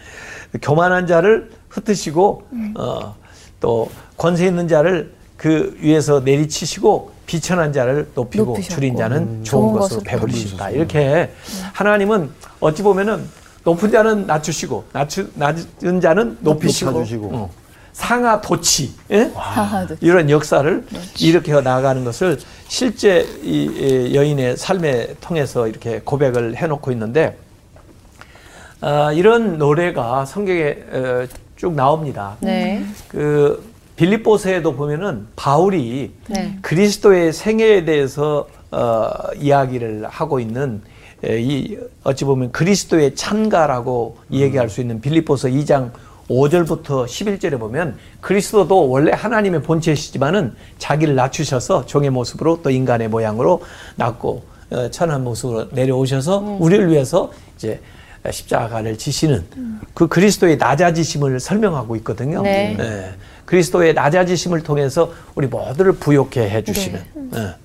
교만한 0.62 1.06
자를 1.06 1.50
흩으시고 1.68 2.42
어, 2.76 3.14
또 3.60 3.90
권세 4.16 4.46
있는 4.46 4.68
자를 4.68 5.14
그 5.36 5.76
위에서 5.80 6.20
내리치시고 6.20 7.12
비천한 7.26 7.72
자를 7.72 8.10
높이고 8.14 8.44
높이셨고. 8.46 8.74
줄인 8.74 8.96
자는 8.96 9.18
음. 9.18 9.40
좋은 9.44 9.62
좋은 9.62 9.72
것으로 9.72 10.00
것으로 10.00 10.02
배부르신다. 10.02 10.70
이렇게 10.70 11.32
하나님은 11.72 12.30
어찌 12.60 12.82
보면은 12.82 13.28
높은 13.64 13.90
자는 13.90 14.26
낮추시고 14.26 14.84
낮추, 14.92 15.30
낮은 15.34 16.00
자는 16.00 16.38
높이시고 16.40 16.90
높여주시고. 16.90 17.30
어, 17.32 17.50
상하 17.92 18.40
도치 18.40 18.92
예? 19.10 19.30
하하, 19.34 19.86
네. 19.86 19.96
이런 20.00 20.28
역사를 20.28 20.84
일으켜 21.20 21.60
나가는 21.60 22.04
것을 22.04 22.38
실제 22.68 23.26
이이 23.42 24.14
여인의 24.14 24.56
삶에 24.56 25.14
통해서 25.20 25.68
이렇게 25.68 26.00
고백을 26.00 26.56
해놓고 26.56 26.90
있는데 26.92 27.38
아, 28.80 29.12
이런 29.12 29.58
노래가 29.58 30.26
성경에 30.26 30.76
어, 30.92 31.26
쭉 31.56 31.74
나옵니다. 31.74 32.36
네. 32.40 32.84
그 33.08 33.64
빌립보서에도 33.96 34.74
보면은 34.74 35.28
바울이 35.36 36.12
네. 36.26 36.58
그리스도의 36.60 37.32
생애에 37.32 37.84
대해서 37.84 38.48
어, 38.70 39.08
이야기를 39.36 40.06
하고 40.08 40.40
있는 40.40 40.82
에, 40.84 40.93
이 41.26 41.78
어찌 42.02 42.24
보면 42.24 42.52
그리스도의 42.52 43.14
찬가라고 43.14 44.18
얘기할 44.30 44.68
수 44.68 44.80
있는 44.80 45.00
빌립보서 45.00 45.48
2장 45.48 45.90
5절부터 46.28 47.06
11절에 47.06 47.58
보면 47.58 47.96
그리스도도 48.20 48.88
원래 48.88 49.12
하나님의 49.14 49.62
본체시지만은 49.62 50.54
자기를 50.78 51.14
낮추셔서 51.14 51.86
종의 51.86 52.10
모습으로 52.10 52.60
또 52.62 52.70
인간의 52.70 53.08
모양으로 53.08 53.62
낳고 53.96 54.44
어, 54.70 54.90
천한 54.90 55.24
모습으로 55.24 55.68
내려오셔서 55.72 56.38
우리를 56.58 56.90
위해서 56.90 57.30
이제 57.56 57.80
십자가를 58.30 58.96
지시는 58.96 59.44
그 59.92 60.08
그리스도의 60.08 60.56
낮아지심을 60.56 61.40
설명하고 61.40 61.94
있거든요. 61.96 62.40
네. 62.40 62.74
예, 62.80 63.14
그리스도의 63.44 63.92
낮아지심을 63.92 64.62
통해서 64.62 65.12
우리 65.34 65.46
모두를 65.46 65.92
부욕해 65.92 66.48
해주시는. 66.48 67.00
예. 67.36 67.63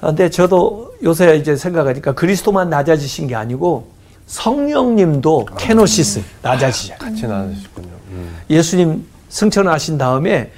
근데 0.00 0.30
저도 0.30 0.94
요새 1.02 1.36
이제 1.36 1.56
생각하니까 1.56 2.12
그리스도만 2.12 2.70
낮아지신 2.70 3.26
게 3.26 3.34
아니고 3.34 3.88
성령님도 4.26 5.46
케노시스 5.56 6.22
낮아지잖아요. 6.42 6.98
같이 6.98 7.26
나누셨군요. 7.26 7.88
음. 8.10 8.36
예수님 8.50 9.04
승천하신 9.28 9.98
다음에 9.98 10.52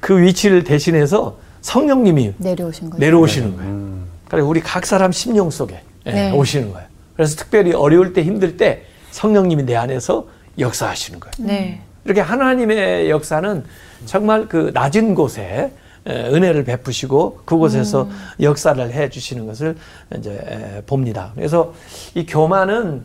그 0.00 0.20
위치를 0.20 0.64
대신해서 0.64 1.36
성령님이 1.60 2.34
내려오신 2.38 2.90
거죠. 2.90 3.00
내려오시는 3.00 3.56
거예요. 3.56 3.70
음. 3.70 4.06
그래 4.28 4.42
우리 4.42 4.60
각 4.60 4.86
사람 4.86 5.12
심령 5.12 5.50
속에 5.50 5.82
예, 6.06 6.12
네. 6.12 6.32
오시는 6.32 6.72
거예요. 6.72 6.86
그래서 7.14 7.36
특별히 7.36 7.72
어려울 7.72 8.12
때 8.12 8.22
힘들 8.22 8.56
때 8.56 8.84
성령님이 9.10 9.64
내 9.64 9.76
안에서 9.76 10.26
역사하시는 10.58 11.20
거예요. 11.20 11.32
네. 11.38 11.80
이렇게 12.04 12.20
하나님의 12.20 13.10
역사는 13.10 13.64
정말 14.06 14.48
그 14.48 14.70
낮은 14.72 15.14
곳에 15.14 15.42
에, 15.42 15.70
은혜를 16.10 16.64
베푸시고 16.64 17.42
그곳에서 17.44 18.08
역사를 18.40 18.92
해 18.92 19.08
주시는 19.08 19.46
것을 19.46 19.76
이제 20.16 20.30
에, 20.32 20.82
봅니다. 20.82 21.32
그래서 21.34 21.72
이 22.14 22.26
교만은 22.26 23.04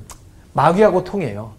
마귀하고 0.54 1.04
통해요. 1.04 1.54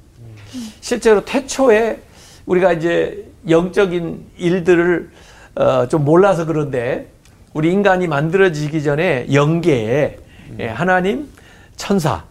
실제로 0.80 1.24
태초에 1.24 2.00
우리가 2.46 2.72
이제 2.72 3.26
영적인 3.48 4.24
일들을 4.38 5.10
어, 5.56 5.88
좀 5.88 6.04
몰라서 6.04 6.44
그런데 6.44 7.08
우리 7.54 7.72
인간이 7.72 8.06
만들어지기 8.06 8.82
전에 8.82 9.26
영계에 9.32 10.18
예, 10.60 10.68
하나님 10.68 11.28
천사 11.76 12.24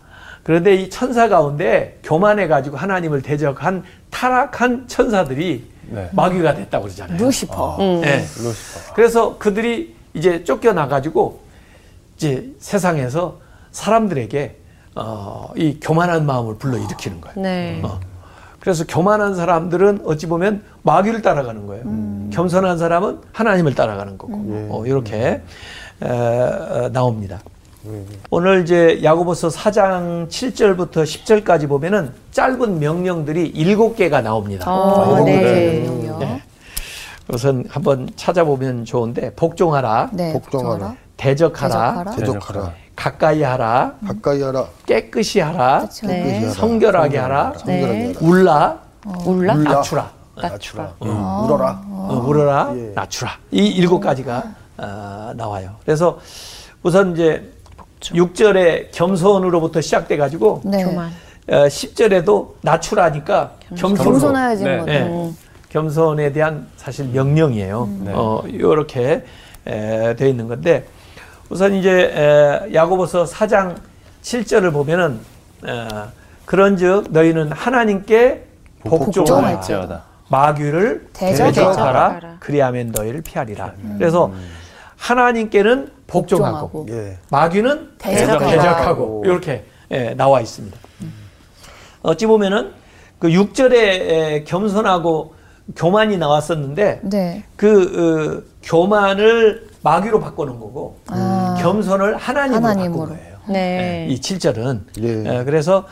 그런데 0.44 0.76
이 0.76 0.90
천사 0.90 1.28
가운데 1.28 2.00
교만해 2.04 2.48
가지고 2.48 2.78
하나님을 2.78 3.24
대적한 3.24 3.84
타락한 4.12 4.88
천사들이 4.88 5.64
네. 5.89 6.10
마귀가 6.13 6.56
됐다고 6.56 6.84
그러잖아요. 6.86 7.18
루시퍼. 7.18 7.77
음. 7.80 8.01
예. 8.04 8.18
루시퍼. 8.20 8.94
그래서 8.96 9.38
그들이 9.38 9.96
이제 10.13 10.44
쫓겨나 10.44 10.88
가지고 10.88 11.42
이제 12.15 12.51
세상에서 12.60 13.38
사람들에게 13.72 14.58
어, 14.96 15.50
이 15.58 15.77
교만한 15.82 16.25
마음을 16.25 16.56
불러 16.58 16.77
일으키는 16.77 17.22
거예요. 17.22 17.36
네. 17.42 17.82
어. 17.84 18.00
그래서 18.60 18.84
교만한 18.88 19.36
사람들은 19.36 20.01
어찌 20.06 20.25
보면 20.27 20.63
마귀를 20.84 21.22
따라가는 21.22 21.68
거예요. 21.68 21.84
겸손한 22.32 22.77
사람은 22.77 23.20
하나님을 23.32 23.75
따라가는 23.75 24.18
거고 24.18 24.34
예. 24.50 24.68
어, 24.72 24.86
이렇게 24.86 25.42
에, 26.01 26.08
어, 26.08 26.89
나옵니다. 26.92 27.42
오늘 28.30 28.63
이제 28.63 29.00
야고보서 29.04 29.50
4장 29.50 30.27
7절부터 30.27 31.04
10절까지 31.04 31.68
보면은 31.68 32.12
짧은 32.32 32.80
명령들이 32.80 33.48
일곱 33.48 33.96
개가 33.96 34.22
나옵니다. 34.22 34.72
어, 34.72 35.15
아, 35.15 35.24
네. 35.24 35.42
네. 35.42 36.18
네. 36.20 36.42
우선 37.27 37.65
한번 37.70 38.10
찾아보면 38.15 38.86
좋은데 38.86 39.34
복종하라, 39.36 40.10
네. 40.13 40.34
복종하라. 40.34 40.96
대적하라, 41.18 42.04
대적하라. 42.04 42.15
대적하라. 42.15 42.74
가까이 42.96 43.42
하라, 43.44 43.96
가까이 44.06 44.42
하라. 44.42 44.68
깨끗이 44.86 45.39
하라, 45.39 45.80
그렇죠. 45.80 46.08
네. 46.08 46.24
깨끗이 46.24 46.42
하라. 46.44 46.54
성결하게 46.54 47.18
하라, 47.18 47.54
성결하게 47.58 48.00
네. 48.00 48.13
하라. 48.13 48.20
울라, 48.27 48.80
울라? 49.25 49.54
울라. 49.56 49.74
낮추라, 49.74 50.12
낮추라. 50.36 50.94
음, 51.04 51.10
울어라. 51.10 51.82
어, 51.88 52.24
울어라, 52.25 52.74
예. 52.75 52.92
낮추라. 52.96 53.32
이 53.51 53.68
일곱 53.68 54.00
가지가 54.00 54.44
어, 54.77 55.32
나와요. 55.36 55.72
그래서 55.84 56.20
우선 56.84 57.13
이제 57.13 57.55
6절에 58.14 58.90
겸손으로부터 58.92 59.82
시작돼 59.82 60.18
가지고 60.18 60.62
네. 60.64 60.84
교만. 60.84 61.10
어, 61.48 61.66
10절에도 61.68 62.54
낮추라니까 62.62 63.52
겸손으로 63.78 64.04
겸손해야지는 64.12 64.72
네. 64.72 64.78
거죠. 64.80 64.92
네. 64.92 65.02
음. 65.04 65.38
겸손에 65.70 66.32
대한 66.32 66.68
사실 66.78 67.08
명령이에요. 67.08 67.90
네. 68.02 68.12
어, 68.16 68.44
이렇게 68.48 69.24
되어 69.66 70.28
있는 70.28 70.48
건데 70.48 70.86
우선 71.50 71.74
이제 71.74 71.92
에, 71.92 72.74
야고보서 72.74 73.26
4장 73.26 73.76
7절을 74.24 74.72
보면은 74.74 75.20
어, 75.68 76.08
그런즉 76.46 77.08
너희는 77.12 77.52
하나님께 77.52 78.46
복종하라 78.84 79.06
복종할지어다. 79.06 80.04
마귀를 80.30 81.08
대적하라. 81.14 81.51
대적하라 81.51 82.38
그리하면 82.40 82.92
너희를 82.96 83.22
피하리라. 83.22 83.74
그래서 83.98 84.32
하나님께는 84.98 85.92
복종하고 86.07 86.70
복종하고. 86.70 86.85
예. 86.89 87.18
마귀는 87.29 87.91
대적하라. 87.98 88.51
대적하고 88.51 89.24
이렇게 89.25 89.65
예, 89.91 90.13
나와 90.15 90.41
있습니다. 90.41 90.77
어찌 92.01 92.25
보면은 92.27 92.72
그 93.20 93.29
6절에 93.29 94.46
겸손하고 94.46 95.33
교만이 95.75 96.18
나왔었는데 96.18 97.01
네. 97.03 97.44
그 97.55 98.44
어, 98.44 98.51
교만을 98.63 99.68
마귀로 99.81 100.20
바꾸는 100.20 100.59
거고 100.59 100.98
아. 101.07 101.55
겸손을 101.59 102.18
하나님으로, 102.18 102.68
하나님으로. 102.68 103.01
바꾼 103.01 103.18
거예요. 103.18 103.37
네. 103.48 104.07
이 104.09 104.20
7절은 104.20 104.81
예. 105.01 105.44
그래서 105.44 105.85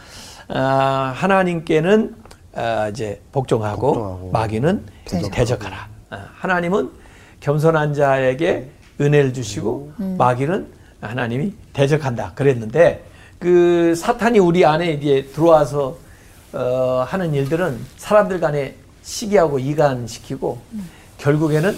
아, 0.49 1.13
하나님께는 1.15 2.15
아, 2.55 2.87
이제 2.89 3.19
복종하고, 3.31 3.87
복종하고 3.93 4.29
마귀는 4.31 4.85
대적하고. 5.05 5.35
대적하라. 5.35 5.87
아, 6.11 6.27
하나님은 6.35 6.91
겸손한 7.39 7.93
자에게 7.95 8.69
은혜를 8.99 9.33
주시고 9.33 9.91
음. 9.99 10.15
마귀는 10.17 10.67
하나님이 11.01 11.53
대적한다 11.73 12.33
그랬는데 12.35 13.03
그 13.39 13.93
사탄이 13.95 14.39
우리 14.39 14.65
안에 14.65 14.93
이제 14.93 15.29
들어와서 15.33 15.97
어, 16.53 17.03
하는 17.07 17.33
일들은 17.33 17.77
사람들 17.97 18.39
간에 18.39 18.75
시기하고 19.01 19.59
이간시키고 19.59 20.59
결국에는 21.17 21.75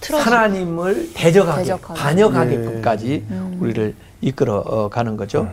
틀어지고. 0.00 0.30
하나님을 0.30 1.10
대적하게 1.14 1.62
대적하게. 1.62 2.00
반역하게끔까지 2.00 3.24
우리를 3.60 3.94
이끌어 4.20 4.56
어, 4.66 4.88
가는 4.88 5.16
거죠. 5.16 5.48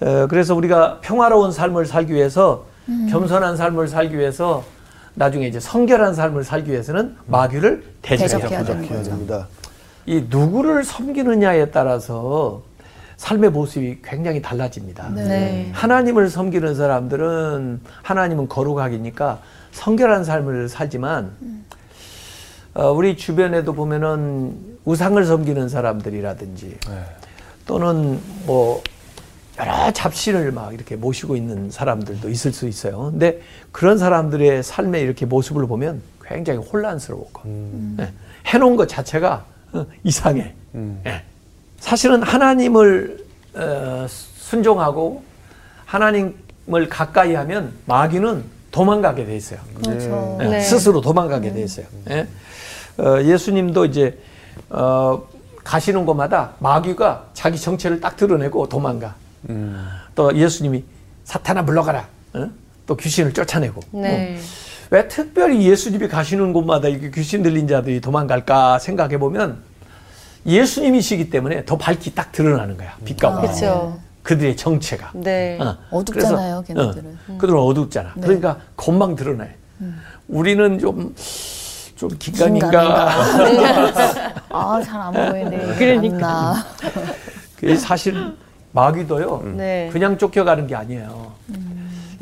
어, 0.00 0.26
그래서 0.28 0.54
우리가 0.54 0.98
평화로운 1.00 1.52
삶을 1.52 1.86
살기 1.86 2.12
위해서 2.12 2.66
겸손한 3.10 3.56
삶을 3.56 3.86
살기 3.88 4.18
위해서 4.18 4.64
나중에 5.14 5.46
이제 5.46 5.60
성결한 5.60 6.14
삶을 6.14 6.42
살기 6.42 6.70
위해서는 6.72 7.16
마귀를 7.26 7.84
대적해야 8.02 8.38
대적해야. 8.40 8.64
되는 8.64 8.88
거죠. 8.88 9.10
됩니다. 9.10 9.46
이 10.06 10.24
누구를 10.28 10.84
섬기느냐에 10.84 11.70
따라서 11.70 12.62
삶의 13.16 13.50
모습이 13.50 14.00
굉장히 14.02 14.42
달라집니다. 14.42 15.10
네. 15.10 15.70
하나님을 15.72 16.28
섬기는 16.28 16.74
사람들은 16.74 17.80
하나님은 18.02 18.48
거룩하기니까 18.48 19.40
성결한 19.70 20.24
삶을 20.24 20.68
살지만 20.68 21.30
어, 22.74 22.90
우리 22.90 23.16
주변에도 23.16 23.74
보면은 23.74 24.56
우상을 24.84 25.24
섬기는 25.24 25.68
사람들이라든지 25.68 26.78
네. 26.88 27.04
또는 27.66 28.18
뭐 28.44 28.82
여러 29.58 29.92
잡신을 29.92 30.50
막 30.50 30.72
이렇게 30.74 30.96
모시고 30.96 31.36
있는 31.36 31.70
사람들도 31.70 32.28
있을 32.28 32.52
수 32.52 32.66
있어요. 32.66 33.10
근데 33.10 33.40
그런 33.70 33.98
사람들의 33.98 34.62
삶의 34.62 35.02
이렇게 35.02 35.26
모습을 35.26 35.66
보면 35.66 36.02
굉장히 36.24 36.58
혼란스러웠고 36.60 37.42
예, 38.00 38.12
해놓은 38.46 38.76
것 38.76 38.88
자체가 38.88 39.44
어, 39.44 39.51
이상해. 40.04 40.54
예. 41.06 41.22
사실은 41.78 42.22
하나님을 42.22 43.24
어, 43.54 44.06
순종하고 44.08 45.22
하나님을 45.84 46.88
가까이 46.88 47.34
하면 47.34 47.72
마귀는 47.86 48.44
도망가게 48.70 49.26
돼 49.26 49.36
있어요. 49.36 49.60
그렇죠. 49.84 50.38
예, 50.40 50.46
네. 50.46 50.60
스스로 50.60 51.00
도망가게 51.00 51.52
돼 51.52 51.62
있어요. 51.62 51.86
예. 52.10 52.26
어, 52.98 53.22
예수님도 53.22 53.84
이제 53.86 54.18
어, 54.70 55.22
가시는 55.64 56.06
곳마다 56.06 56.52
마귀가 56.58 57.26
자기 57.34 57.58
정체를 57.58 58.00
딱 58.00 58.16
드러내고 58.16 58.68
도망가. 58.68 59.14
음. 59.50 59.86
또 60.14 60.34
예수님이 60.34 60.84
사탄아 61.24 61.62
물러가라. 61.62 62.06
어? 62.34 62.50
또 62.86 62.96
귀신을 62.96 63.32
쫓아내고. 63.32 63.80
네. 63.92 64.38
어. 64.38 64.71
왜 64.92 65.08
특별히 65.08 65.66
예수님이 65.66 66.06
가시는 66.06 66.52
곳마다 66.52 66.86
이렇게 66.86 67.10
귀신 67.10 67.42
들린 67.42 67.66
자들이 67.66 68.02
도망갈까 68.02 68.78
생각해 68.78 69.16
보면 69.18 69.62
예수님이시기 70.44 71.30
때문에 71.30 71.64
더 71.64 71.78
밝히 71.78 72.14
딱 72.14 72.30
드러나는 72.30 72.76
거야. 72.76 72.94
빛과 73.02 73.28
아, 73.28 73.40
빛. 73.40 73.46
그렇죠. 73.46 73.98
그들의 74.22 74.54
정체가. 74.54 75.12
네. 75.14 75.58
어. 75.58 75.78
어둡잖아요, 75.92 76.62
그래서, 76.66 76.92
걔네들은. 76.92 77.18
어, 77.26 77.38
그들은 77.38 77.58
어둡잖아. 77.58 78.12
네. 78.16 78.20
그러니까 78.20 78.58
금방 78.76 79.16
드러나요. 79.16 79.48
우리는 80.28 80.78
좀, 80.78 81.14
좀 81.96 82.10
긴가민가. 82.18 83.08
아, 84.50 84.82
잘 84.84 85.00
안 85.00 85.12
보이네. 85.14 85.58
그러니까. 85.78 86.54
사실 87.78 88.14
마귀도요. 88.72 89.54
네. 89.56 89.88
그냥 89.90 90.18
쫓겨가는 90.18 90.66
게 90.66 90.74
아니에요. 90.76 91.32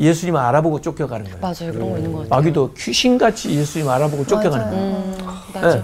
예수님 0.01 0.35
알아보고 0.35 0.81
쫓겨가는 0.81 1.25
거예요. 1.27 1.39
맞아요. 1.41 1.73
그런 1.73 1.91
거 1.91 1.97
있는 1.99 2.13
것 2.13 2.19
같아요. 2.21 2.31
마귀도 2.41 2.73
귀신같이 2.75 3.51
예수님 3.55 3.89
알아보고 3.89 4.25
쫓겨가는 4.27 4.65
맞아요. 4.67 4.77
거예요. 4.77 4.97
음, 4.97 5.17
맞아. 5.55 5.77
예. 5.77 5.83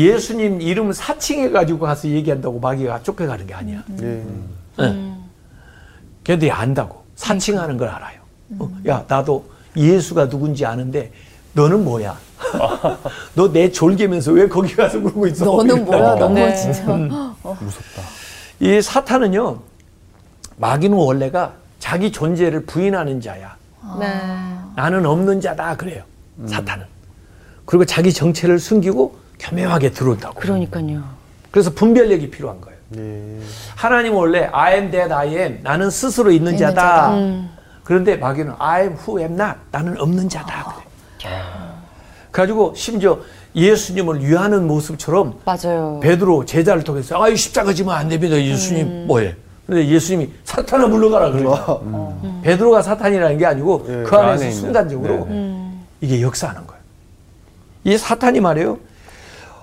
예수님 0.00 0.60
이름 0.62 0.92
사칭해 0.92 1.50
가지고 1.50 1.80
가서 1.80 2.08
얘기한다고 2.08 2.58
마귀가 2.58 3.02
쫓겨가는 3.02 3.46
게 3.46 3.54
아니야. 3.54 3.82
예. 4.00 4.24
음. 4.80 5.24
걔들이 6.24 6.50
안다고 6.50 7.04
사칭하는 7.16 7.76
걸 7.76 7.88
알아요. 7.88 8.18
어, 8.58 8.70
야 8.86 9.04
나도 9.06 9.44
예수가 9.76 10.28
누군지 10.30 10.64
아는데 10.64 11.12
너는 11.52 11.84
뭐야? 11.84 12.16
너 13.34 13.48
내 13.52 13.70
졸개면서 13.70 14.32
왜 14.32 14.48
거기 14.48 14.74
가서 14.74 15.00
그러고 15.00 15.26
있어? 15.26 15.44
너는 15.44 15.84
뭐야? 15.84 16.14
너무 16.14 16.34
네. 16.34 16.54
진짜. 16.54 16.82
무섭다. 16.86 18.02
이 18.60 18.80
사탄은요, 18.80 19.58
마귀는 20.56 20.96
원래가 20.96 21.54
자기 21.78 22.10
존재를 22.12 22.64
부인하는 22.66 23.20
자야. 23.20 23.56
네. 23.98 24.06
나는 24.76 25.06
없는 25.06 25.40
자다 25.40 25.76
그래요. 25.76 26.02
사탄은. 26.46 26.84
그리고 27.64 27.84
자기 27.84 28.12
정체를 28.12 28.58
숨기고 28.58 29.16
교묘하게 29.38 29.90
들어온다고. 29.92 30.40
그러니까요. 30.40 31.02
그래서 31.50 31.70
분별력이 31.70 32.30
필요한 32.30 32.60
거예요. 32.60 32.78
예. 32.96 33.40
하나님은 33.76 34.16
원래 34.16 34.48
I 34.52 34.74
am 34.74 34.90
that 34.90 35.12
I 35.12 35.28
am 35.36 35.60
나는 35.62 35.90
스스로 35.90 36.30
있는 36.30 36.52
있는 36.52 36.58
자다. 36.58 36.74
자다. 36.82 37.14
음. 37.14 37.50
그런데 37.84 38.16
마귀는 38.16 38.54
I 38.58 38.82
am 38.82 38.92
who 38.94 39.18
am 39.20 39.32
not 39.32 39.58
나는 39.70 39.98
없는 40.00 40.28
자다. 40.28 40.76
그래. 41.18 41.42
가지고 42.32 42.74
심지어 42.76 43.18
예수님을 43.54 44.24
위하는 44.24 44.66
모습처럼 44.66 45.40
맞아요. 45.44 45.98
베드로 46.02 46.44
제자를 46.44 46.84
통해서 46.84 47.22
아이 47.22 47.36
십자가 47.36 47.72
지면 47.72 47.94
안 47.94 48.08
됩니다. 48.08 48.36
예수님 48.36 49.06
뭐해? 49.06 49.34
근데 49.68 49.86
예수님이 49.86 50.30
사탄아 50.44 50.86
물러가라 50.88 51.30
그러죠. 51.30 51.82
음. 51.84 52.40
베드로가 52.42 52.80
사탄이라는 52.80 53.36
게 53.36 53.44
아니고 53.44 53.84
예, 53.86 53.92
그그 54.04 54.16
안에서 54.16 54.30
안에 54.32 54.48
있는. 54.48 54.52
순간적으로 54.52 55.26
네, 55.28 55.72
이게 56.00 56.22
역사하는 56.22 56.66
거예요. 56.66 56.80
이 57.84 57.98
사탄이 57.98 58.40
말이에요. 58.40 58.78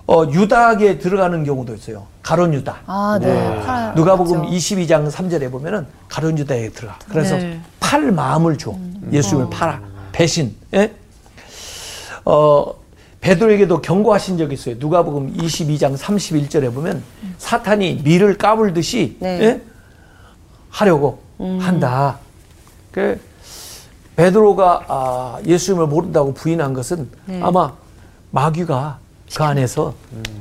어, 0.06 0.24
유다에게 0.32 1.00
들어가는 1.00 1.44
경우도 1.44 1.74
있어요. 1.74 2.06
가론 2.22 2.54
유다. 2.54 2.82
아, 2.86 3.18
네. 3.20 3.64
팔- 3.66 3.96
누가복음 3.96 4.42
맞죠. 4.42 4.52
22장 4.52 5.10
3절에 5.10 5.50
보면은 5.52 5.88
가론 6.08 6.38
유다에게 6.38 6.70
들어가. 6.70 7.00
그래서 7.10 7.38
네. 7.38 7.60
팔 7.80 8.12
마음을 8.12 8.60
줘. 8.60 8.76
예수님을 9.12 9.50
팔아. 9.50 9.82
배신. 10.12 10.56
예? 10.76 10.92
어, 12.26 12.66
베드로에게도 13.22 13.82
경고하신 13.82 14.38
적이 14.38 14.54
있어요. 14.54 14.76
누가복음 14.78 15.34
22장 15.34 15.98
31절에 15.98 16.72
보면 16.72 17.02
사탄이 17.40 18.02
밀을 18.04 18.38
까불듯이 18.38 19.18
네. 19.20 19.40
예? 19.42 19.62
하려고 20.76 21.20
한다. 21.40 22.20
그 22.92 23.20
베드로가 24.18 24.86
아, 24.88 25.40
예수님을 25.46 25.88
모른다고 25.88 26.34
부인한 26.34 26.74
것은 26.74 27.10
네. 27.26 27.42
아마 27.42 27.74
마귀가 28.32 29.00
그 29.36 29.44
안에서 29.44 29.94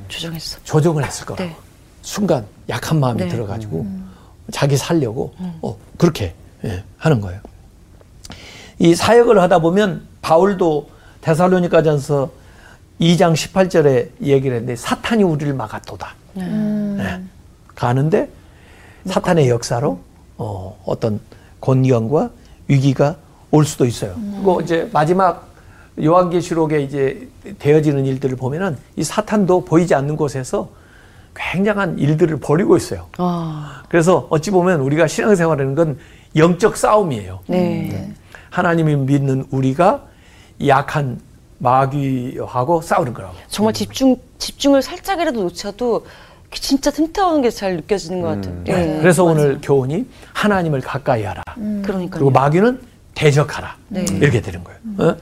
조정했어. 0.09 0.59
조정을 0.65 1.05
했을 1.05 1.25
거라고. 1.27 1.49
네. 1.49 1.57
순간 2.03 2.45
약한 2.69 2.99
마음이 3.01 3.23
네. 3.23 3.29
들어가지고 3.29 3.87
자기 4.53 4.77
살려고 4.77 5.33
어, 5.63 5.77
그렇게 5.97 6.35
예, 6.65 6.85
하는 6.99 7.21
거예요. 7.21 7.41
이 8.79 8.95
사역을 8.95 9.41
하다 9.41 9.61
보면 9.61 10.07
바울도 10.21 10.91
데살로니가전서 11.21 12.31
2장 13.01 13.35
18절에 13.35 14.11
얘기를 14.23 14.57
했는데 14.57 14.77
사탄이 14.77 15.23
우리를 15.23 15.53
막았도다. 15.55 16.15
예. 16.39 17.21
가는데 17.75 18.29
사탄의 19.07 19.49
역사로 19.49 19.99
어, 20.39 20.79
어떤 20.85 21.21
곤경과 21.61 22.31
위기가 22.69 23.17
올 23.51 23.65
수도 23.65 23.85
있어요. 23.85 24.15
그리고 24.35 24.61
이제 24.61 24.89
마지막 24.93 25.49
요한계시록에 26.03 26.81
이제 26.83 27.29
되어지는 27.59 28.05
일들을 28.05 28.37
보면은 28.37 28.77
이 28.97 29.05
사탄도 29.05 29.65
보이지 29.65 29.95
않는 29.95 30.17
곳에서 30.17 30.71
굉장한 31.37 31.99
일들을 31.99 32.39
벌이고 32.39 32.77
있어요. 32.77 33.07
아, 33.19 33.83
그래서 33.89 34.27
어찌 34.31 34.51
보면 34.51 34.81
우리가 34.81 35.07
신앙생활하는 35.07 35.75
건 35.75 35.99
영적 36.37 36.77
싸움이에요. 36.77 37.41
네. 37.47 38.13
하나님이 38.51 38.97
믿는 38.97 39.47
우리가 39.51 40.05
약한 40.67 41.21
마귀하고 41.59 42.81
싸우는 42.83 43.15
거라고. 43.15 43.35
정말 43.49 43.73
집중 43.73 44.17
집중을 44.39 44.83
살짝이라도 44.83 45.43
놓쳐도 45.45 46.07
진짜 46.61 46.91
튼튼한 46.91 47.43
게잘 47.43 47.77
느껴지는 47.77 48.21
것 48.23 48.29
같아요. 48.29 48.63
네. 48.65 48.99
그래서 49.01 49.25
오늘 49.25 49.59
교훈이 49.63 50.07
하나님을 50.33 50.81
가까이 50.81 51.25
하라. 51.25 51.43
그러니까요. 51.55 52.11
그리고 52.11 52.31
마귀는 52.31 52.81
대적하라. 53.15 53.77
네. 53.89 54.05
이렇게 54.21 54.41
되는 54.41 54.63
거예요. 54.65 54.79
어? 54.99 55.17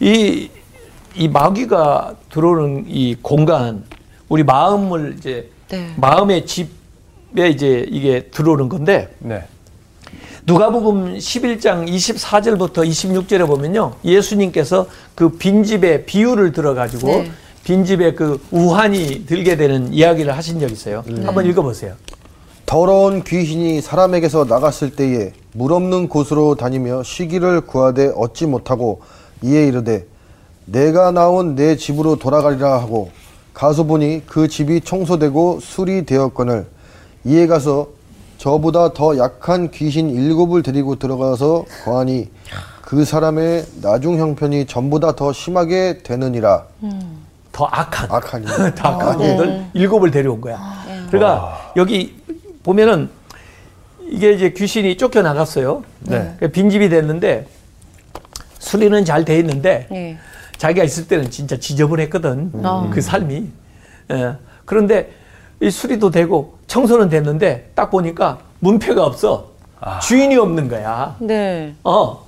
이, 0.00 0.50
이 1.14 1.28
마귀가 1.28 2.14
들어오는 2.30 2.84
이 2.88 3.16
공간, 3.20 3.84
우리 4.28 4.42
마음을 4.42 5.14
이제, 5.18 5.50
네. 5.68 5.92
마음의 5.96 6.46
집에 6.46 7.48
이제 7.48 7.86
이게 7.88 8.28
들어오는 8.30 8.68
건데, 8.68 9.14
네. 9.18 9.44
누가복음 10.46 11.14
11장 11.16 11.88
24절부터 11.88 12.86
26절에 12.86 13.46
보면요. 13.46 13.94
예수님께서 14.04 14.86
그 15.14 15.30
빈집의 15.30 16.04
비유를 16.04 16.52
들어 16.52 16.74
가지고 16.74 17.06
네. 17.08 17.30
빈집에 17.64 18.12
그 18.14 18.40
우환이 18.50 19.24
들게 19.26 19.56
되는 19.56 19.92
이야기를 19.92 20.36
하신 20.36 20.60
적 20.60 20.70
있어요. 20.70 21.02
한번 21.24 21.46
읽어보세요. 21.46 21.94
더러운 22.66 23.24
귀신이 23.24 23.80
사람에게서 23.80 24.44
나갔을 24.44 24.90
때에 24.90 25.32
물 25.52 25.72
없는 25.72 26.08
곳으로 26.08 26.54
다니며 26.54 27.02
쉬기를 27.02 27.62
구하되 27.62 28.12
얻지 28.14 28.46
못하고 28.46 29.00
이에 29.42 29.66
이르되 29.66 30.06
내가 30.66 31.10
나온 31.10 31.54
내 31.54 31.76
집으로 31.76 32.16
돌아가리라 32.16 32.80
하고 32.80 33.10
가서 33.52 33.84
보니 33.84 34.22
그 34.26 34.48
집이 34.48 34.80
청소되고 34.80 35.60
술이 35.60 36.06
되었거늘 36.06 36.66
이에 37.24 37.46
가서 37.46 37.88
저보다 38.38 38.92
더 38.92 39.16
약한 39.16 39.70
귀신 39.70 40.10
일곱을 40.10 40.62
데리고 40.62 40.96
들어가서 40.96 41.64
거하니 41.84 42.28
그 42.82 43.04
사람의 43.04 43.64
나중 43.82 44.18
형편이 44.18 44.66
전보다 44.66 45.16
더 45.16 45.32
심하게 45.32 45.98
되느니라 46.02 46.66
더 47.54 47.66
악한. 47.70 48.10
악하니 48.10 48.46
다 48.74 48.96
가족들 48.96 49.66
일곱을 49.74 50.10
데려온 50.10 50.40
거야. 50.40 50.58
그러니까 51.08 51.72
여기 51.76 52.20
보면은 52.64 53.08
이게 54.02 54.32
이제 54.32 54.50
귀신이 54.50 54.96
쫓겨 54.96 55.22
나갔어요. 55.22 55.84
네. 56.00 56.36
빈집이 56.52 56.88
됐는데 56.88 57.46
수리는 58.58 59.04
잘 59.04 59.24
돼 59.24 59.38
있는데 59.38 59.86
네. 59.88 60.18
자기가 60.58 60.84
있을 60.84 61.06
때는 61.06 61.30
진짜 61.30 61.56
지저분했거든. 61.56 62.50
아. 62.64 62.90
그 62.92 63.00
삶이. 63.00 63.48
예. 64.10 64.32
그런데 64.64 65.12
이 65.60 65.70
수리도 65.70 66.10
되고 66.10 66.58
청소는 66.66 67.08
됐는데 67.08 67.70
딱 67.76 67.90
보니까 67.90 68.38
문패가 68.58 69.04
없어. 69.04 69.50
주인이 70.02 70.34
없는 70.36 70.68
거야. 70.68 71.14
네. 71.20 71.74
어. 71.84 72.24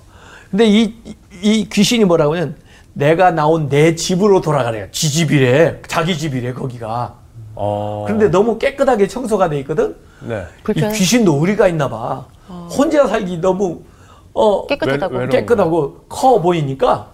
근데 0.50 0.66
이, 0.68 0.94
이 1.42 1.68
귀신이 1.68 2.04
뭐라고 2.04 2.34
하면 2.34 2.54
내가 2.96 3.30
나온 3.30 3.68
내 3.68 3.94
집으로 3.94 4.40
돌아가래요. 4.40 4.86
지 4.90 5.10
집이래. 5.10 5.82
자기 5.86 6.16
집이래, 6.16 6.54
거기가. 6.54 7.14
어. 7.54 8.04
그런데 8.06 8.28
너무 8.30 8.58
깨끗하게 8.58 9.06
청소가 9.06 9.50
돼 9.50 9.58
있거든? 9.60 9.94
네. 10.20 10.44
불편. 10.64 10.90
이 10.90 10.94
귀신도 10.96 11.34
의리가 11.34 11.68
있나 11.68 11.90
봐. 11.90 12.24
혼자 12.70 13.06
살기 13.06 13.38
너무, 13.38 13.82
어. 14.32 14.62
외- 14.62 14.66
외로운 15.10 15.28
깨끗하고 15.28 16.04
커 16.08 16.40
보이니까 16.40 17.08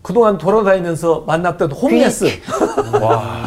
그동안 0.00 0.38
돌아다니면서 0.38 1.24
만났던 1.26 1.72
홈레스. 1.72 2.24
와. 3.02 3.46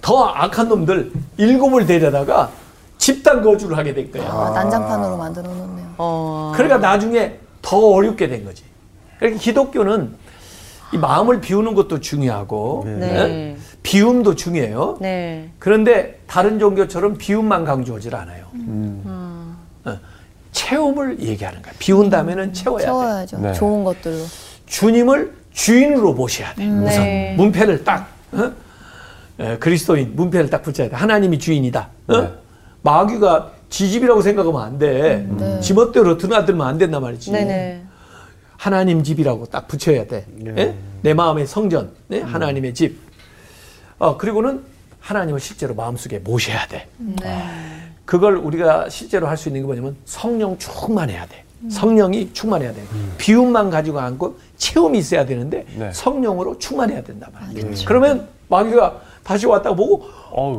더 0.00 0.24
악한 0.26 0.68
놈들 0.68 1.10
일곱을 1.38 1.86
데려다가 1.86 2.50
집단 2.98 3.42
거주를 3.42 3.76
하게 3.76 3.94
된 3.94 4.12
거야. 4.12 4.28
아, 4.30 4.50
난장판으로 4.50 5.16
만들어 5.16 5.48
놓네요. 5.48 5.86
어. 5.98 6.52
그러니까 6.54 6.78
나중에 6.78 7.38
더 7.62 7.76
어렵게 7.78 8.28
된 8.28 8.44
거지. 8.44 8.62
그러니까 9.18 9.40
기독교는 9.40 10.14
이 10.92 10.96
마음을 10.98 11.40
비우는 11.40 11.74
것도 11.74 12.00
중요하고 12.00 12.84
네. 12.86 13.14
예? 13.14 13.56
비움도 13.82 14.36
중요해요. 14.36 14.96
네. 15.00 15.50
그런데 15.58 16.18
다른 16.26 16.58
종교처럼 16.58 17.18
비움만 17.18 17.64
강조하질 17.64 18.14
않아요. 18.14 18.44
어, 19.84 19.98
체험을 20.52 21.20
얘기하는 21.20 21.60
거야. 21.62 21.72
비운 21.78 22.08
다음에는 22.08 22.52
채워야 22.52 22.78
돼. 22.78 22.84
채워야죠. 22.86 23.38
네. 23.38 23.52
좋은 23.52 23.84
것들로. 23.84 24.24
주님을 24.66 25.34
주인으로 25.52 26.14
모셔야 26.14 26.54
돼. 26.54 26.66
우선 26.66 27.02
네. 27.04 27.34
문패를 27.36 27.84
딱 27.84 28.08
어? 28.32 28.52
에, 29.40 29.58
그리스도인 29.58 30.14
문패를 30.16 30.48
딱 30.50 30.62
붙여야 30.62 30.88
돼. 30.88 30.96
하나님이 30.96 31.38
주인이다. 31.38 31.88
어? 32.08 32.20
네. 32.20 32.30
마귀가 32.82 33.52
지집이라고 33.68 34.22
생각하면 34.22 34.62
안 34.62 34.78
돼. 34.78 35.26
네. 35.36 35.60
지멋대로 35.60 36.16
드나들면 36.16 36.66
안 36.66 36.78
된단 36.78 37.02
말이지. 37.02 37.30
네네. 37.32 37.82
하나님 38.62 39.04
집이라고 39.04 39.46
딱 39.46 39.68
붙여야 39.68 40.06
돼. 40.08 40.26
예? 40.56 40.74
내 41.00 41.14
마음의 41.14 41.46
성전, 41.46 41.92
네? 42.08 42.20
하나님의 42.20 42.74
집. 42.74 42.98
어, 43.98 44.16
그리고는 44.18 44.62
하나님을 45.00 45.38
실제로 45.38 45.74
마음속에 45.74 46.18
모셔야 46.18 46.66
돼. 46.66 46.88
네. 46.98 47.44
그걸 48.04 48.36
우리가 48.36 48.88
실제로 48.88 49.28
할 49.28 49.36
수 49.36 49.48
있는 49.48 49.62
게 49.62 49.66
뭐냐면 49.66 49.96
성령 50.04 50.58
충만해야 50.58 51.24
돼. 51.26 51.44
성령이 51.70 52.32
충만해야 52.32 52.72
돼. 52.72 52.82
비움만 53.16 53.70
가지고 53.70 54.00
않고 54.00 54.36
체험이 54.56 54.98
있어야 54.98 55.24
되는데 55.24 55.64
네. 55.76 55.92
성령으로 55.92 56.58
충만해야 56.58 57.02
된단 57.02 57.30
말이야. 57.32 57.64
그러면 57.86 58.28
마귀가 58.48 59.00
다시 59.22 59.46
왔다고 59.46 59.76
보고. 59.76 60.04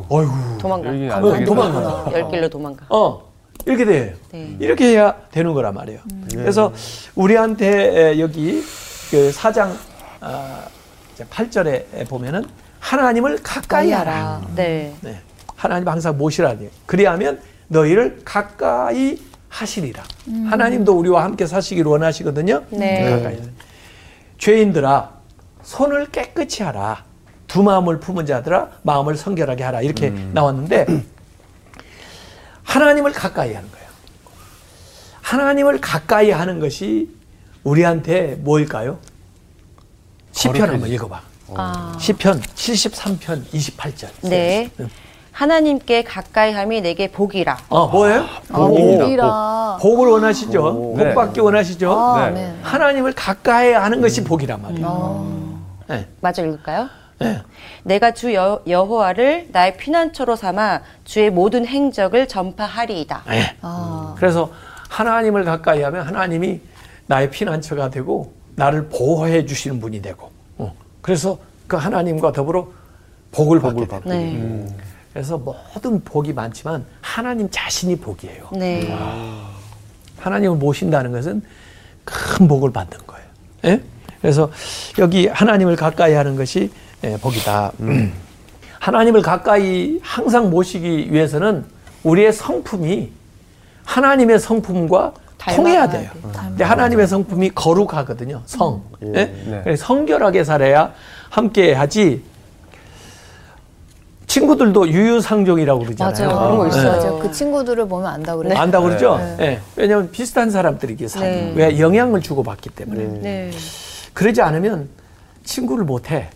어이구 0.10 0.58
도망가. 0.60 0.90
어, 0.90 0.94
되겠다. 0.94 1.46
도망가. 1.46 2.12
열 2.14 2.30
길로 2.32 2.50
도망가. 2.50 2.86
어 2.90 3.29
이렇게 3.65 3.86
돼요. 3.86 4.13
네. 4.32 4.56
이렇게 4.60 4.86
해야 4.91 5.15
되는 5.32 5.54
거란 5.54 5.74
말이에요. 5.74 6.00
그래서 6.32 6.74
우리한테 7.15 8.12
에, 8.13 8.19
여기 8.19 8.63
그 9.12 9.32
사장 9.32 9.76
아, 10.22 10.63
8절에 11.17 12.08
보면은 12.08 12.45
하나님을 12.80 13.39
가까이 13.43 13.91
하라. 13.91 14.41
네. 14.56 14.93
네. 15.02 15.19
하나님 15.56 15.88
항상 15.88 16.17
모시라니. 16.17 16.69
그리하면 16.86 17.41
너희를 17.67 18.22
가까이 18.24 19.19
하시리라. 19.50 20.04
하나님도 20.50 20.98
우리와 20.98 21.24
함께 21.24 21.45
사시기를 21.45 21.89
원하시거든요. 21.91 22.63
네. 22.69 23.10
가까이. 23.10 23.39
죄인들아 24.38 25.12
손을 25.63 26.08
깨끗이 26.08 26.63
하라. 26.63 27.04
두 27.48 27.63
마음을 27.63 28.00
품은 28.00 28.26
자들아 28.26 28.69
마음을 28.84 29.17
성결하게 29.17 29.63
하라. 29.63 29.82
이렇게 29.82 30.10
나왔는데 30.34 30.86
하나님을 32.73 33.12
가까이 33.13 33.53
하는 33.53 33.69
거예요. 33.71 33.88
하나님을 35.21 35.82
가까이 35.82 36.29
하는 36.32 36.60
것이 36.60 37.10
우리한테 37.63 38.36
뭐일까요? 38.39 38.99
시편 40.32 40.69
한번 40.69 40.89
읽어봐. 40.89 41.21
아. 41.55 41.97
시편 41.99 42.41
73편 42.41 43.45
28절. 43.51 44.08
네. 44.29 44.69
하나님께 45.32 46.03
가까이 46.03 46.51
함이 46.53 46.82
내게 46.82 47.10
복이라. 47.12 47.58
어, 47.69 47.88
뭐예요? 47.88 48.21
아, 48.49 48.58
복이라. 48.58 49.77
복 49.82 50.03
을 50.05 50.12
원하시죠? 50.12 50.60
오. 50.67 50.93
복 50.95 51.03
네. 51.03 51.13
받기 51.15 51.39
원하시죠? 51.39 51.91
아, 51.91 52.29
네. 52.29 52.41
네. 52.41 52.55
하나님을 52.62 53.13
가까이 53.13 53.71
하는 53.71 54.01
것이 54.01 54.23
복이란 54.23 54.62
말이에요. 54.62 54.86
어. 54.88 55.60
네. 55.88 56.08
맞아 56.21 56.43
읽을까요? 56.43 56.88
네. 57.19 57.41
내가 57.84 58.12
주 58.12 58.34
여, 58.34 58.62
여호와를 58.65 59.49
나의 59.51 59.77
피난처로 59.77 60.36
삼아 60.36 60.82
주의 61.03 61.29
모든 61.29 61.65
행적을 61.65 62.27
전파하리이다. 62.27 63.23
네. 63.27 63.55
아. 63.62 64.15
그래서 64.17 64.51
하나님을 64.89 65.43
가까이 65.43 65.82
하면 65.82 66.05
하나님이 66.05 66.62
나의 67.08 67.29
피난처가 67.29 67.89
되고 67.89 68.34
나를 68.55 68.88
보호해 68.88 69.45
주시는 69.45 69.79
분이 69.79 70.01
되고 70.01 70.32
어. 70.58 70.73
그래서 71.01 71.38
그 71.67 71.77
하나님과 71.77 72.32
더불어 72.32 72.67
복을 73.32 73.60
받게 73.60 73.88
돼요. 73.88 74.01
네. 74.05 74.67
그래서 75.13 75.38
모든 75.38 76.03
복이 76.03 76.34
많지만 76.34 76.86
하나님 77.01 77.49
자신이 77.51 77.97
복이에요. 77.97 78.49
네. 78.53 78.95
하나님을 80.17 80.58
모신다는 80.58 81.12
것은 81.12 81.41
큰 82.03 82.47
복을 82.47 82.71
받는 82.71 82.97
거예요. 83.05 83.25
예? 83.65 83.82
그래서 84.21 84.51
여기 84.97 85.27
하나님을 85.27 85.75
가까이 85.75 86.13
하는 86.13 86.36
것이 86.36 86.71
예, 86.71 86.88
복이다. 87.22 87.72
하나님을 88.80 89.22
가까이 89.22 90.00
항상 90.02 90.50
모시기 90.50 91.12
위해서는 91.12 91.66
우리의 92.04 92.32
성품이 92.34 93.12
하나님의 93.86 94.40
성품과 94.40 95.14
통해야 95.56 95.88
돼요. 95.90 96.10
돼. 96.14 96.20
근데 96.48 96.64
하나님의 96.64 97.08
성품이 97.08 97.52
거룩하거든요. 97.52 98.42
성. 98.46 98.84
예? 99.04 99.08
네. 99.08 99.62
그래서 99.64 99.86
성결하게 99.86 100.44
살아야 100.44 100.94
함께 101.30 101.74
하지. 101.74 102.24
친구들도 104.28 104.90
유유상종이라고 104.90 105.86
그러잖아요. 105.86 106.28
맞아요. 106.28 106.40
그런 106.40 106.58
거 106.58 106.66
예. 106.66 106.70
있어요. 106.70 106.92
맞아. 106.92 107.12
그 107.14 107.32
친구들을 107.32 107.88
보면 107.88 108.06
안다고 108.06 108.44
그래. 108.44 108.56
안다고 108.56 108.86
그러죠? 108.86 109.18
네. 109.18 109.36
예. 109.40 109.60
왜냐하면 109.76 110.12
비슷한 110.12 110.52
사람들이 110.52 110.94
이게 110.94 111.08
네. 111.08 111.54
왜 111.56 111.80
영향을 111.80 112.22
주고 112.22 112.44
받기 112.44 112.70
때문에 112.70 113.04
네. 113.22 113.52
그러지 114.14 114.42
않으면 114.44 114.88
친구를 115.50 115.84
못해. 115.84 116.30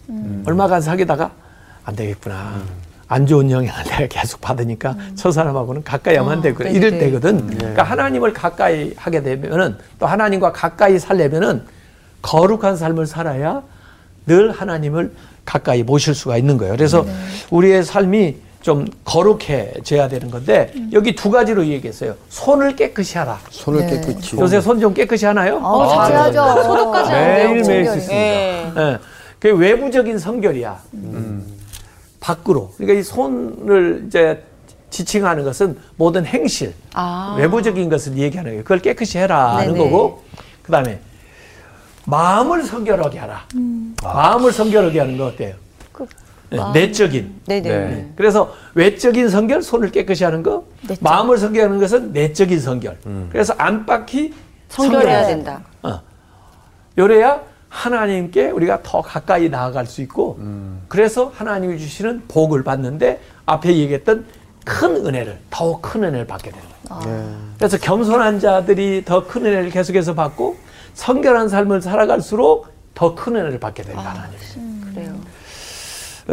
얼마간 0.45 0.81
사귀다가 0.81 1.31
안 1.85 1.95
되겠구나. 1.95 2.61
안 3.07 3.27
좋은 3.27 3.51
영향을 3.51 3.83
내가 3.85 4.07
계속 4.07 4.41
받으니까 4.41 4.95
저 5.15 5.31
사람하고는 5.31 5.83
가까이 5.83 6.15
하면 6.17 6.31
안 6.31 6.41
되고 6.41 6.63
네, 6.63 6.71
이럴 6.71 6.91
네. 6.91 6.97
때거든. 6.99 7.45
그러니까 7.47 7.83
하나님을 7.83 8.33
가까이 8.33 8.93
하게 8.97 9.21
되면은 9.21 9.77
또 9.99 10.07
하나님과 10.07 10.51
가까이 10.51 10.97
살려면은 10.97 11.63
거룩한 12.23 12.75
삶을 12.75 13.05
살아야 13.05 13.61
늘 14.25 14.51
하나님을 14.51 15.13
가까이 15.45 15.83
모실 15.83 16.15
수가 16.15 16.37
있는 16.37 16.57
거예요. 16.57 16.75
그래서 16.75 17.05
우리의 17.51 17.83
삶이 17.83 18.37
좀 18.63 18.87
거룩해져야 19.03 20.07
되는 20.07 20.31
건데 20.31 20.73
여기 20.93 21.13
두 21.15 21.29
가지로 21.29 21.67
얘기했어요 21.67 22.15
손을 22.29 22.75
깨끗이 22.77 23.17
하라 23.17 23.37
손을 23.51 23.85
네. 23.85 23.99
깨끗이. 24.01 24.37
요새 24.39 24.61
손 24.61 24.79
좀 24.79 24.93
깨끗이 24.93 25.25
하나요? 25.25 25.57
어, 25.61 25.83
아, 25.83 26.07
잘하죠. 26.07 26.63
소독까지 26.63 27.11
매일. 27.11 27.61
매일. 27.63 27.85
씻습니다. 27.85 28.07
네. 28.13 28.73
예. 28.77 28.97
그 29.39 29.53
외부적인 29.55 30.17
성결이야. 30.17 30.81
밖으로. 32.21 32.71
그러니까 32.77 32.99
이 32.99 33.03
손을 33.03 34.05
이제 34.07 34.41
지칭하는 34.89 35.43
것은 35.43 35.77
모든 35.97 36.25
행실, 36.25 36.73
아. 36.93 37.35
외부적인 37.37 37.89
것을 37.89 38.17
얘기하는 38.17 38.51
거예요. 38.51 38.63
그걸 38.63 38.79
깨끗이 38.79 39.17
해라 39.17 39.57
하는 39.57 39.73
네네. 39.73 39.89
거고, 39.89 40.23
그 40.61 40.71
다음에 40.71 40.99
마음을 42.05 42.63
성결하게 42.63 43.19
하라. 43.19 43.45
마음을 44.03 44.51
성결하게 44.53 44.99
하는 44.99 45.17
거 45.17 45.25
어때요? 45.27 45.55
그 45.91 46.05
네. 46.57 46.81
내적인. 46.85 47.41
네네. 47.47 47.69
네. 47.69 48.13
그래서 48.15 48.53
외적인 48.75 49.29
성결, 49.29 49.61
손을 49.61 49.91
깨끗이 49.91 50.23
하는 50.23 50.43
거, 50.43 50.65
내적. 50.87 51.03
마음을 51.03 51.37
성결하는 51.37 51.79
것은 51.79 52.13
내적인 52.13 52.59
성결. 52.59 52.97
그래서 53.31 53.53
안팎이 53.57 54.33
성결해야 54.69 55.25
된다. 55.27 55.61
어. 55.81 55.99
요래야 56.97 57.41
하나님께 57.69 58.51
우리가 58.51 58.81
더 58.83 59.01
가까이 59.01 59.49
나아갈 59.49 59.87
수 59.87 60.01
있고 60.01 60.37
그래서 60.87 61.31
하나님이 61.35 61.79
주시는 61.79 62.23
복을 62.27 62.63
받는데 62.63 63.19
앞에 63.47 63.75
얘기했던 63.75 64.25
큰 64.63 64.95
은혜를 65.05 65.39
더욱 65.49 65.81
큰 65.81 66.03
은혜를 66.03 66.27
받게 66.27 66.51
되는 66.51 66.65
거예요. 66.87 67.35
그래서 67.57 67.77
겸손한 67.77 68.39
자들이 68.39 69.03
더 69.05 69.25
큰 69.25 69.45
은혜를 69.45 69.69
계속해서 69.71 70.13
받고 70.13 70.55
성결한 70.93 71.49
삶을 71.49 71.81
살아갈수록 71.81 72.67
더 72.93 73.15
큰 73.15 73.35
은혜를 73.37 73.59
받게. 73.59 73.83
하나님. 73.91 74.37
그래요. 74.37 74.59
어, 74.59 74.72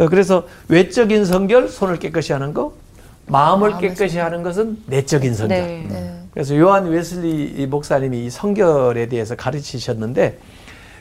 그래서 0.07 0.45
외적인 0.67 1.25
성결, 1.25 1.69
손을 1.69 1.99
깨끗이 1.99 2.33
하는 2.33 2.53
거, 2.53 2.73
마음을 3.27 3.77
깨끗이 3.77 4.17
하는 4.17 4.43
것은 4.43 4.77
내적인 4.87 5.33
성결. 5.33 5.57
네. 5.57 5.85
네. 5.89 6.21
그래서 6.33 6.55
요한 6.57 6.85
웨슬리 6.87 7.53
이 7.57 7.65
목사님이 7.65 8.25
이 8.25 8.29
성결에 8.29 9.07
대해서 9.07 9.35
가르치셨는데 9.35 10.37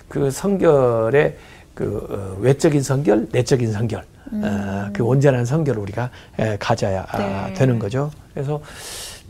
그 0.09 0.31
성결의 0.31 1.37
그 1.75 2.07
어, 2.11 2.41
외적인 2.41 2.83
성결, 2.83 3.29
내적인 3.31 3.73
성결, 3.73 4.05
어, 4.33 4.91
그 4.93 5.05
온전한 5.05 5.45
성결을 5.45 5.81
우리가 5.81 6.11
에, 6.39 6.57
가져야 6.59 7.07
아, 7.09 7.47
네. 7.49 7.55
되는 7.55 7.79
거죠. 7.79 8.11
그래서 8.35 8.61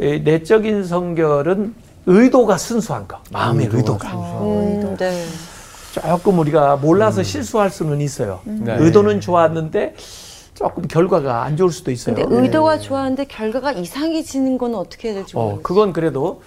이 0.01 0.21
내적인 0.25 0.85
성결은 0.85 1.75
의도가 2.07 2.57
순수한 2.57 3.07
거, 3.07 3.19
마음의 3.31 3.69
의도가. 3.71 4.41
음, 4.43 4.97
네. 4.99 5.25
조금 5.93 6.39
우리가 6.39 6.77
몰라서 6.77 7.23
실수할 7.23 7.71
수는 7.71 8.01
있어요. 8.01 8.41
네. 8.45 8.77
의도는 8.79 9.21
좋았는데 9.21 9.95
조금 10.55 10.87
결과가 10.87 11.43
안 11.43 11.57
좋을 11.57 11.71
수도 11.73 11.91
있어요. 11.91 12.15
근데 12.15 12.35
의도가 12.37 12.79
좋았는데 12.79 13.25
결과가 13.25 13.73
이상해지는 13.73 14.59
건 14.59 14.75
어떻게 14.75 15.09
해야 15.09 15.17
될지 15.17 15.37
어, 15.37 15.41
모르겠어요. 15.41 15.63
그건 15.63 15.93
그래도 15.93 16.43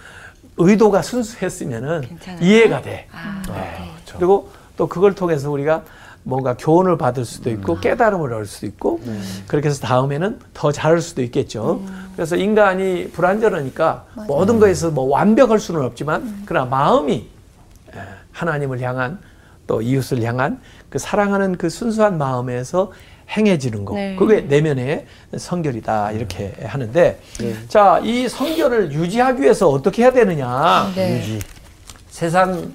의도가 0.58 1.02
순수했으면은 1.02 2.02
괜찮아요. 2.02 2.46
이해가 2.46 2.82
돼. 2.84 3.08
아, 3.12 3.42
네. 3.48 3.92
그리고 4.18 4.50
또 4.78 4.88
그걸 4.88 5.16
통해서 5.16 5.50
우리가 5.52 5.84
뭔가 6.26 6.56
교훈을 6.56 6.98
받을 6.98 7.26
수도 7.26 7.50
있고 7.50 7.80
깨달음을 7.80 8.32
얻을 8.34 8.46
수도 8.46 8.66
있고 8.68 9.02
그렇게 9.48 9.68
해서 9.68 9.82
다음에는 9.86 10.40
더 10.54 10.72
잘할 10.72 11.02
수도 11.02 11.22
있겠죠. 11.24 11.82
그래서 12.16 12.38
인간이 12.38 13.10
불완전하니까 13.12 14.06
모든 14.28 14.60
거에서 14.60 14.92
뭐 14.92 15.06
완벽할 15.06 15.60
수는 15.60 15.82
없지만 15.82 16.44
그러나 16.46 16.66
마음이 16.68 17.28
에, 17.94 18.00
하나님을 18.32 18.80
향한 18.82 19.20
또 19.68 19.82
이웃을 19.82 20.22
향한 20.24 20.60
그 20.90 21.00
사랑하는 21.00 21.58
그 21.58 21.70
순수한 21.70 22.18
마음에서 22.18 22.92
행해지는 23.30 23.86
거. 23.86 23.96
네. 23.96 24.16
그게 24.18 24.42
내면의 24.42 25.06
성결이다. 25.36 26.12
이렇게 26.12 26.54
하는데 26.64 27.20
자, 27.68 28.00
이 28.04 28.28
성결을 28.28 28.92
유지하기 28.92 29.42
위해서 29.42 29.70
어떻게 29.70 30.04
해야 30.04 30.12
되느냐? 30.12 30.92
네. 30.96 31.40
세상 32.10 32.72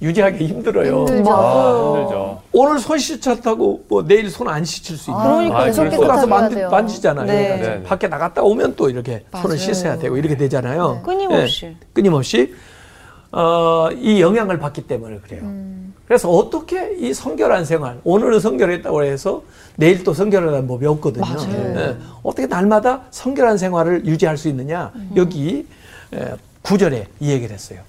유지하기 0.00 0.46
힘들어요. 0.46 1.00
힘들죠. 1.06 1.32
아, 1.32 1.96
힘들죠. 1.98 2.42
오늘 2.52 2.78
손 2.78 2.98
씻었다고 2.98 3.84
뭐 3.88 4.06
내일 4.06 4.30
손 4.30 4.46
안 4.48 4.64
씻을 4.64 4.96
수 4.96 5.10
있나? 5.10 5.22
그러니까요. 5.24 5.64
계속 5.66 5.84
또 5.90 6.00
가서 6.06 6.26
깨끗하게 6.26 6.54
해야 6.56 6.68
만지. 6.70 6.76
만지잖아요. 6.76 7.26
네. 7.26 7.48
네, 7.48 7.56
네. 7.78 7.82
밖에 7.82 8.06
나갔다 8.06 8.42
오면 8.42 8.76
또 8.76 8.88
이렇게 8.88 9.24
손을 9.32 9.56
맞아요. 9.56 9.58
씻어야 9.58 9.98
되고 9.98 10.16
이렇게 10.16 10.36
되잖아요. 10.36 11.02
끊임없이. 11.04 11.66
네, 11.66 11.76
끊임없이 11.92 12.54
어, 13.32 13.88
이 13.92 14.20
영향을 14.20 14.58
받기 14.58 14.86
때문에 14.86 15.18
그래요. 15.18 15.42
그래서 16.06 16.30
어떻게 16.30 16.94
이 16.96 17.12
성결한 17.12 17.64
생활, 17.66 18.00
오늘은 18.02 18.40
성결했다고 18.40 19.04
해서 19.04 19.42
내일 19.76 20.02
또 20.04 20.14
성결하는 20.14 20.66
법이 20.66 20.86
없거든요. 20.86 21.24
맞아요. 21.24 21.74
예, 21.76 21.96
어떻게 22.22 22.46
날마다 22.46 23.02
성결한 23.10 23.58
생활을 23.58 24.06
유지할 24.06 24.38
수 24.38 24.48
있느냐? 24.48 24.90
여기 25.16 25.66
에, 26.14 26.34
구절에 26.62 27.06
이 27.20 27.30
얘기를 27.30 27.52
했어요. 27.52 27.80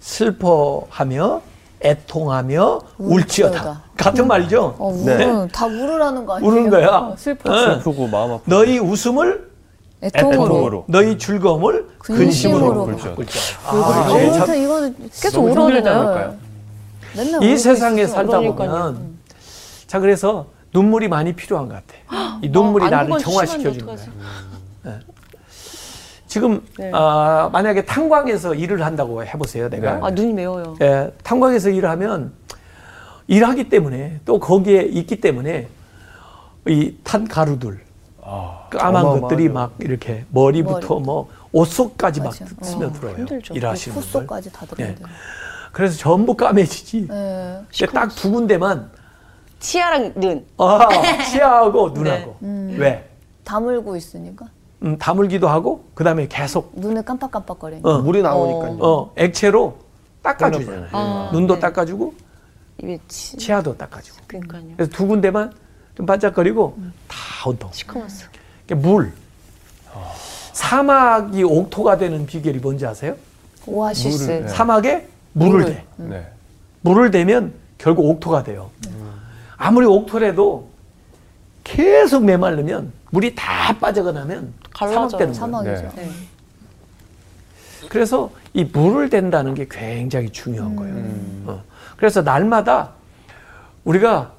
슬퍼하며 0.00 1.40
애통하며 1.84 2.80
울지어다. 2.98 3.82
같은 3.96 4.26
말이죠. 4.28 4.76
어, 4.78 5.02
네. 5.04 5.48
다 5.52 5.66
우르라는 5.66 6.26
거 6.26 6.34
아니에요? 6.36 6.50
우는 6.52 6.70
거야. 6.70 6.88
어, 6.88 7.14
슬퍼. 7.16 7.52
예. 7.56 7.74
슬프고 7.74 8.06
마음 8.08 8.32
아프고. 8.32 8.50
너희 8.50 8.78
웃음을 8.78 9.50
애통으로. 10.02 10.42
애통으로. 10.44 10.84
너희 10.88 11.16
즐거움을 11.18 11.86
근심으로 11.98 12.84
근심으로 12.84 12.86
바꿀 12.96 12.96
바꿀 13.10 13.26
줄. 13.26 13.40
아, 13.64 13.70
아, 13.70 14.12
어, 14.12 14.32
참- 14.32 14.46
참 14.46 14.56
이거는 14.56 14.96
계속? 15.20 15.44
맨날 17.16 17.42
이 17.42 17.58
세상에. 17.58 18.06
살다 18.06 18.38
그러니까요. 18.38 18.70
보면 18.70 19.12
자 19.86 20.00
그래서 20.00 20.46
눈물이 20.72 21.08
많이 21.08 21.34
필요한 21.34 21.68
것 21.68 21.74
같아. 21.74 22.38
이 22.42 22.48
눈물이 22.48 22.86
아, 22.86 22.90
나를 22.90 23.18
정화시켜 23.18 23.70
주는 23.72 23.86
거야. 23.86 23.94
어떡하지? 23.94 24.10
지금 26.26 26.62
네. 26.78 26.90
아, 26.94 27.50
만약에 27.52 27.84
탄광에서 27.84 28.54
일을 28.54 28.82
한다고 28.84 29.22
해보세요. 29.24 29.68
내가 29.68 29.98
아 30.02 30.10
눈이 30.10 30.32
매워요. 30.32 30.76
예, 30.80 31.12
탄광에서 31.22 31.68
일을 31.68 31.88
하면 31.90 32.32
일하기 33.26 33.68
때문에 33.68 34.20
또 34.24 34.40
거기에 34.40 34.82
있기 34.82 35.20
때문에 35.20 35.68
이 36.68 36.94
탄 37.04 37.28
가루들 37.28 37.80
아, 38.22 38.66
까만 38.70 39.02
어마어마하죠. 39.02 39.20
것들이 39.22 39.48
막 39.48 39.72
이렇게 39.80 40.24
머리부터 40.30 40.94
머리. 40.94 41.04
뭐 41.04 41.42
옷 41.54 41.68
속까지 41.68 42.20
막 42.20 42.28
맞아. 42.28 42.46
스며들어요. 42.62 43.14
힘들죠. 43.16 43.52
일하시는 43.54 43.94
분들. 43.94 44.10
풋속까지 44.10 44.52
다 44.52 44.64
들어간대요. 44.64 45.06
그래서 45.70 45.98
전부 45.98 46.34
까매지지. 46.34 47.08
네. 47.08 47.62
딱두 47.92 48.30
군데만 48.30 48.90
치아랑 49.60 50.14
눈. 50.16 50.46
아, 50.56 50.88
치아하고 51.30 51.92
네. 51.92 52.00
눈하고 52.00 52.36
음. 52.42 52.76
왜? 52.78 53.08
다물고 53.44 53.96
있으니까 53.96 54.46
음, 54.82 54.96
다물기도 54.98 55.46
하고 55.46 55.84
그 55.94 56.04
다음에 56.04 56.26
계속 56.26 56.72
눈을 56.74 57.02
깜빡깜빡거리니까. 57.04 57.88
어, 57.88 57.98
물이 58.00 58.22
나오니까요. 58.22 58.78
어, 58.80 59.12
액체로 59.16 59.76
닦아주잖아요. 60.22 60.88
아, 60.92 61.30
눈도 61.34 61.54
네. 61.54 61.60
닦아주고. 61.60 62.14
치아도 63.08 63.76
닦아주고. 63.76 64.22
그러니까요. 64.26 64.62
그래서 64.76 64.90
두 64.90 65.06
군데만 65.06 65.52
좀 65.96 66.06
반짝거리고 66.06 66.78
다 67.08 67.16
온통. 67.48 67.70
시커멓어. 67.72 68.06
그러니까 68.66 68.88
물. 68.88 69.12
사막이 70.52 71.42
옥토가 71.44 71.96
되는 71.96 72.26
비결이 72.26 72.58
뭔지 72.58 72.86
아세요? 72.86 73.16
오아시스. 73.66 74.22
물을, 74.24 74.42
네. 74.42 74.48
사막에 74.48 75.08
물을 75.32 75.50
물을. 75.52 75.64
대. 75.74 75.84
네. 75.96 76.26
물을 76.82 77.10
대면 77.10 77.54
결국 77.78 78.06
옥토가 78.10 78.42
돼요. 78.42 78.70
아무리 79.56 79.86
옥토라도 79.86 80.68
계속 81.64 82.24
메마르면 82.24 82.92
물이 83.10 83.34
다 83.34 83.76
빠져가 83.78 84.12
나면 84.12 84.52
갈라져요. 84.74 85.08
사막 85.08 85.18
되는 85.18 85.32
거예요. 85.32 85.34
사막이죠. 85.34 85.92
네. 85.96 86.10
그래서 87.88 88.30
이 88.54 88.64
물을 88.64 89.08
댄다는 89.10 89.54
게 89.54 89.66
굉장히 89.70 90.30
중요한 90.30 90.74
거예요. 90.76 90.94
어. 91.46 91.62
그래서 91.96 92.22
날마다 92.22 92.90
우리가 93.84 94.32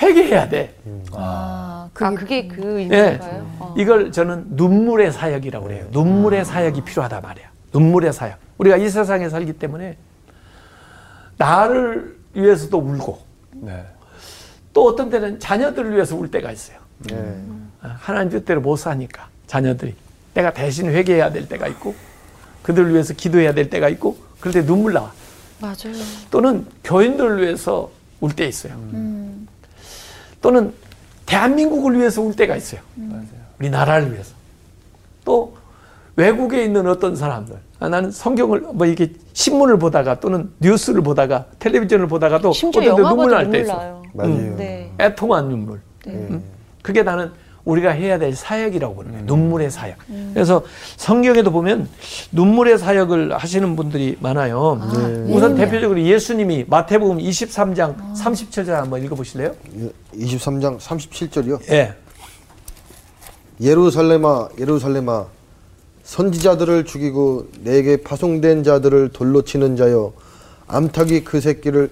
회개해야 0.00 0.48
돼. 0.48 0.74
아, 1.12 1.90
아 1.92 2.14
그게 2.14 2.46
그게 2.46 2.62
그 2.62 2.62
예. 2.62 2.98
의미인가요? 2.98 3.56
어. 3.58 3.74
이걸 3.76 4.12
저는 4.12 4.44
눈물의 4.50 5.12
사역이라고 5.12 5.66
그래요. 5.66 5.86
눈물의 5.90 6.44
사역이 6.44 6.82
필요하다 6.82 7.20
말이야. 7.20 7.48
눈물의 7.72 8.12
사역. 8.12 8.38
우리가 8.58 8.76
이 8.76 8.88
세상에 8.88 9.28
살기 9.28 9.54
때문에 9.54 9.96
나를 11.36 12.16
위해서도 12.34 12.78
울고 12.78 13.18
네. 13.54 13.84
또 14.72 14.86
어떤 14.86 15.10
때는 15.10 15.40
자녀들을 15.40 15.94
위해서 15.94 16.16
울 16.16 16.30
때가 16.30 16.50
있어요. 16.52 16.78
네. 17.10 17.40
아, 17.82 17.96
하나님 17.98 18.30
뜻대로 18.30 18.60
못 18.60 18.76
사니까 18.76 19.28
자녀들이 19.46 19.94
내가 20.34 20.52
대신 20.52 20.88
회개해야 20.88 21.30
될 21.32 21.48
때가 21.48 21.66
있고 21.68 21.94
그들을 22.62 22.92
위해서 22.92 23.14
기도해야 23.14 23.54
될 23.54 23.70
때가 23.70 23.88
있고 23.88 24.16
그럴 24.40 24.52
때 24.52 24.64
눈물 24.64 24.92
나와. 24.92 25.12
맞아요. 25.60 25.94
또는 26.30 26.66
교인들을 26.84 27.42
위해서 27.42 27.90
울 28.20 28.30
때 28.34 28.46
있어요. 28.46 28.74
음. 28.74 29.27
또는 30.40 30.72
대한민국을 31.26 31.98
위해서 31.98 32.22
울 32.22 32.34
때가 32.34 32.56
있어요. 32.56 32.80
우리 33.58 33.70
나라를 33.70 34.12
위해서. 34.12 34.34
또 35.24 35.56
외국에 36.16 36.64
있는 36.64 36.86
어떤 36.86 37.14
사람들. 37.14 37.56
아, 37.80 37.88
나는 37.88 38.10
성경을 38.10 38.60
뭐 38.72 38.86
이렇게 38.86 39.12
신문을 39.34 39.78
보다가 39.78 40.18
또는 40.18 40.50
뉴스를 40.58 41.02
보다가 41.02 41.46
텔레비전을 41.60 42.08
보다가도 42.08 42.52
심지어 42.52 42.82
어떤 42.82 42.96
때 42.96 43.00
영화 43.02 43.10
눈물 43.10 43.30
날때 43.30 43.44
눈물 43.44 43.60
있어. 43.60 43.76
나요. 43.76 44.02
맞아요. 44.14 44.56
네. 44.56 44.92
애통한 45.00 45.48
눈물. 45.48 45.80
예. 46.08 46.10
음? 46.10 46.42
그게 46.82 47.02
나는 47.02 47.30
우리가 47.68 47.90
해야 47.90 48.18
될 48.18 48.34
사역이라고 48.34 48.94
보는 48.94 49.10
거예요. 49.10 49.26
눈물의 49.26 49.70
사역. 49.70 49.98
그래서 50.32 50.62
성경에도 50.96 51.50
보면 51.52 51.86
눈물의 52.32 52.78
사역을 52.78 53.36
하시는 53.36 53.76
분들이 53.76 54.16
많아요. 54.20 54.80
우선 55.28 55.54
네. 55.54 55.66
대표적으로 55.66 56.00
예수님이 56.00 56.64
마태복음 56.66 57.18
23장 57.18 58.14
37절 58.14 58.68
한번 58.68 59.04
읽어보실래요? 59.04 59.54
23장 60.14 60.78
37절이요. 60.78 61.70
예. 61.70 61.94
예루살렘아 63.60 64.48
예루살렘아 64.58 65.26
선지자들을 66.04 66.86
죽이고 66.86 67.48
내게 67.60 67.98
파송된 67.98 68.62
자들을 68.62 69.10
돌로 69.10 69.42
치는 69.42 69.76
자여 69.76 70.14
암탉이 70.68 71.24
그 71.24 71.42
새끼를 71.42 71.90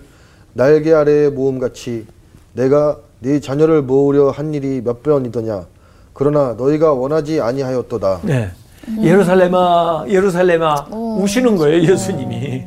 날개 0.54 0.94
아래에 0.94 1.28
모음같이 1.28 2.06
내가 2.54 2.96
네 3.26 3.40
자녀를 3.40 3.82
모으려 3.82 4.30
한 4.30 4.54
일이 4.54 4.80
몇 4.84 5.02
번이더냐 5.02 5.66
그러나 6.12 6.54
너희가 6.56 6.92
원하지 6.92 7.40
아니하였도다 7.40 8.20
네. 8.22 8.50
예루살렘아, 9.02 10.04
예루살렘아, 10.08 10.86
우시는 10.92 11.56
거예요, 11.56 11.90
예수님이. 11.90 12.66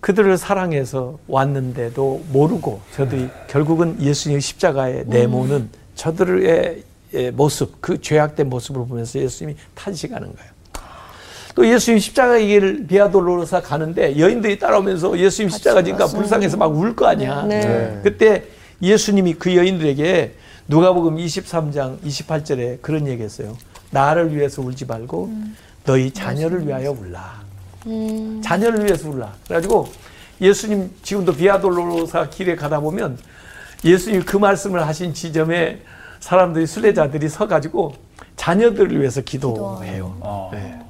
그들을 0.00 0.36
사랑해서 0.36 1.18
왔는데도 1.26 2.24
모르고 2.30 2.82
저들이 2.94 3.30
결국은 3.48 3.96
예수님의 4.02 4.42
십자가에 4.42 5.04
내모는 5.06 5.70
저들의 5.94 6.82
예, 7.14 7.30
모습, 7.30 7.80
그 7.80 7.98
죄악된 8.02 8.50
모습을 8.50 8.86
보면서 8.86 9.18
예수님이 9.18 9.56
탄식하는 9.74 10.26
거예요. 10.26 10.50
또 11.54 11.66
예수님 11.66 11.98
십자가 11.98 12.36
길을 12.36 12.86
비아돌로로사 12.86 13.62
가는데 13.62 14.18
여인들이 14.18 14.58
따라오면서 14.58 15.18
예수님 15.18 15.48
십자가 15.48 15.82
지니까 15.82 16.06
불쌍해서 16.06 16.58
막 16.58 16.70
울 16.70 16.94
거 16.94 17.06
아니야. 17.06 17.44
네. 17.44 17.60
네. 17.60 18.00
그때 18.02 18.44
예수님이 18.80 19.34
그 19.34 19.54
여인들에게 19.56 20.34
누가복음 20.68 21.16
23장 21.16 22.00
28절에 22.02 22.80
그런 22.82 23.06
얘기했어요. 23.06 23.56
나를 23.90 24.34
위해서 24.34 24.62
울지 24.62 24.84
말고 24.84 25.32
너희 25.84 26.10
자녀를 26.10 26.66
위하여 26.66 26.90
울라. 26.92 27.42
음. 27.86 28.40
자녀를 28.44 28.84
위해서 28.84 29.08
울라. 29.08 29.32
그래가지고 29.44 29.88
예수님 30.40 30.94
지금도 31.02 31.32
비아돌로사 31.34 32.28
길에 32.28 32.54
가다 32.54 32.80
보면 32.80 33.18
예수님 33.84 34.24
그 34.24 34.36
말씀을 34.36 34.86
하신 34.86 35.14
지점에 35.14 35.80
사람들이 36.20 36.66
순례자들이 36.66 37.28
서가지고 37.28 37.94
자녀들을 38.36 38.98
위해서 39.00 39.20
기도해요. 39.20 40.16
아. 40.20 40.48
네. 40.52 40.80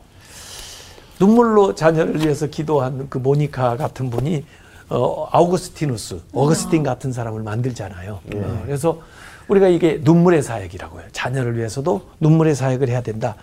눈물로 1.20 1.74
자녀를 1.74 2.20
위해서 2.20 2.46
기도한 2.46 3.08
그 3.10 3.18
모니카 3.18 3.76
같은 3.76 4.10
분이 4.10 4.44
어, 4.90 5.28
아우구스티누스, 5.30 6.20
어거스틴 6.32 6.82
같은 6.82 7.12
사람을 7.12 7.42
만들잖아요. 7.42 8.12
어, 8.34 8.62
그래서 8.64 9.00
우리가 9.48 9.68
이게 9.68 9.98
눈물의 10.02 10.42
사역이라고 10.42 11.00
해요. 11.00 11.08
자녀를 11.12 11.56
위해서도 11.56 12.02
눈물의 12.20 12.54
사역을 12.54 12.88
해야 12.88 13.00
된다. 13.00 13.34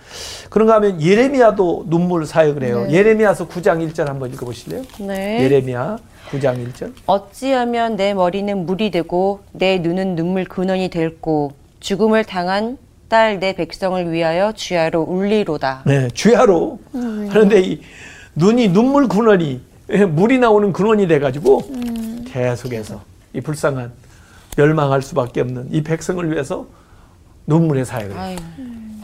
그런가 0.50 0.76
하면 0.76 1.02
예레미야도 1.02 1.86
눈물 1.88 2.26
사역을 2.28 2.64
해요. 2.64 2.86
네. 2.88 2.94
예레미야서 2.94 3.48
9장 3.48 3.88
1절 3.92 4.06
한번 4.06 4.32
읽어 4.32 4.46
보실래요? 4.46 4.84
네. 5.00 5.44
예레미야 5.44 5.98
9장 6.30 6.64
1절. 6.74 6.94
어찌하면 7.08 7.96
내 7.96 8.14
머리는 8.14 8.66
물이 8.66 8.92
되고 8.92 9.42
내 9.52 9.80
눈은 9.80 10.16
눈물 10.16 10.46
근원이 10.46 10.90
될고 10.90 11.54
죽음을 11.80 12.24
당한 12.24 12.78
딸 13.08 13.40
내 13.40 13.54
백성을 13.54 14.12
위하여 14.12 14.52
주야로 14.52 15.02
울리로다. 15.04 15.84
네, 15.86 16.08
주야로 16.10 16.80
하는데 16.94 17.62
이 17.62 17.82
눈이 18.36 18.70
눈물 18.70 19.08
근원이 19.08 19.54
예, 19.54 19.75
물이 19.88 20.40
나오는 20.40 20.74
근원이 20.74 21.08
돼가지고 21.08 21.62
계속해서 22.28 23.02
이 23.34 23.42
불쌍한 23.42 23.92
멸망할 24.58 25.02
수밖에 25.02 25.42
없는 25.42 25.70
이 25.72 25.84
백성을 25.84 26.32
위해서 26.32 26.66
눈물의 27.48 27.86
사역을. 27.86 28.16